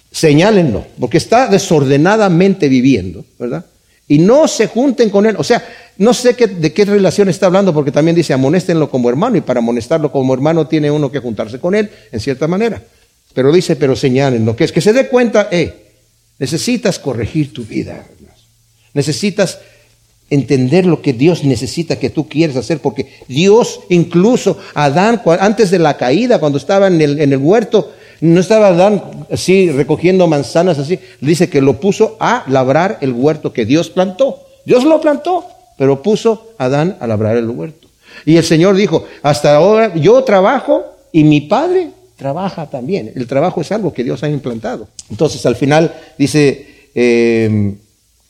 [0.09, 3.65] señálenlo, porque está desordenadamente viviendo, ¿verdad?
[4.11, 5.37] Y no se junten con él.
[5.37, 9.37] O sea, no sé de qué relación está hablando, porque también dice amonéstenlo como hermano,
[9.37, 12.83] y para amonestarlo como hermano tiene uno que juntarse con él, en cierta manera.
[13.33, 15.93] Pero dice, pero señálenlo, que es que se dé cuenta, eh,
[16.39, 18.05] necesitas corregir tu vida,
[18.93, 19.59] necesitas
[20.29, 25.79] entender lo que Dios necesita que tú quieres hacer, porque Dios incluso Adán, antes de
[25.79, 30.79] la caída, cuando estaba en el, en el huerto, no estaba Adán así recogiendo manzanas
[30.79, 34.39] así, dice que lo puso a labrar el huerto que Dios plantó.
[34.65, 35.45] Dios lo plantó,
[35.77, 37.87] pero puso a Adán a labrar el huerto.
[38.25, 43.11] Y el Señor dijo, hasta ahora yo trabajo y mi Padre trabaja también.
[43.15, 44.87] El trabajo es algo que Dios ha implantado.
[45.09, 46.67] Entonces al final dice...
[46.93, 47.75] Eh,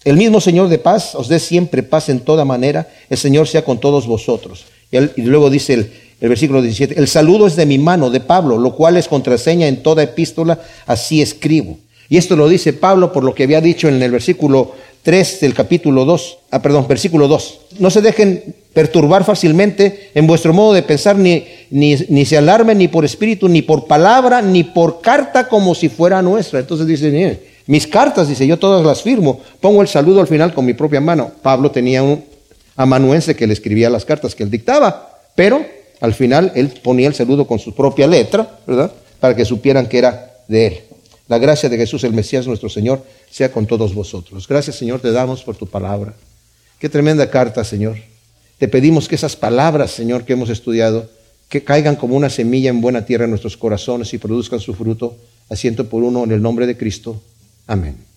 [0.03, 2.89] el mismo Señor de paz os dé siempre paz en toda manera.
[3.09, 4.65] El Señor sea con todos vosotros.
[4.91, 5.91] Y, luego dice el,
[6.21, 9.67] el, versículo 17, el saludo es de mi mano, de Pablo, lo cual es contraseña
[9.67, 11.77] en toda epístola, así escribo.
[12.09, 15.53] Y esto lo dice Pablo por lo que había dicho en el versículo 3 del
[15.53, 17.59] capítulo 2, ah, perdón, versículo 2.
[17.79, 22.77] No se dejen perturbar fácilmente en vuestro modo de pensar, ni, ni, ni se alarmen
[22.77, 26.59] ni por espíritu, ni por palabra, ni por carta como si fuera nuestra.
[26.59, 29.39] Entonces dice, mis cartas, dice, yo todas las firmo.
[29.59, 31.31] Pongo el saludo al final con mi propia mano.
[31.41, 32.23] Pablo tenía un
[32.75, 35.65] amanuense que le escribía las cartas que él dictaba, pero
[36.01, 38.91] al final él ponía el saludo con su propia letra, ¿verdad?
[39.19, 40.79] Para que supieran que era de él.
[41.27, 44.47] La gracia de Jesús el Mesías nuestro Señor sea con todos vosotros.
[44.47, 46.13] Gracias Señor te damos por tu palabra.
[46.79, 47.97] Qué tremenda carta Señor.
[48.57, 51.07] Te pedimos que esas palabras Señor que hemos estudiado,
[51.47, 55.15] que caigan como una semilla en buena tierra en nuestros corazones y produzcan su fruto,
[55.49, 57.21] asiento por uno en el nombre de Cristo.
[57.67, 58.10] Amén.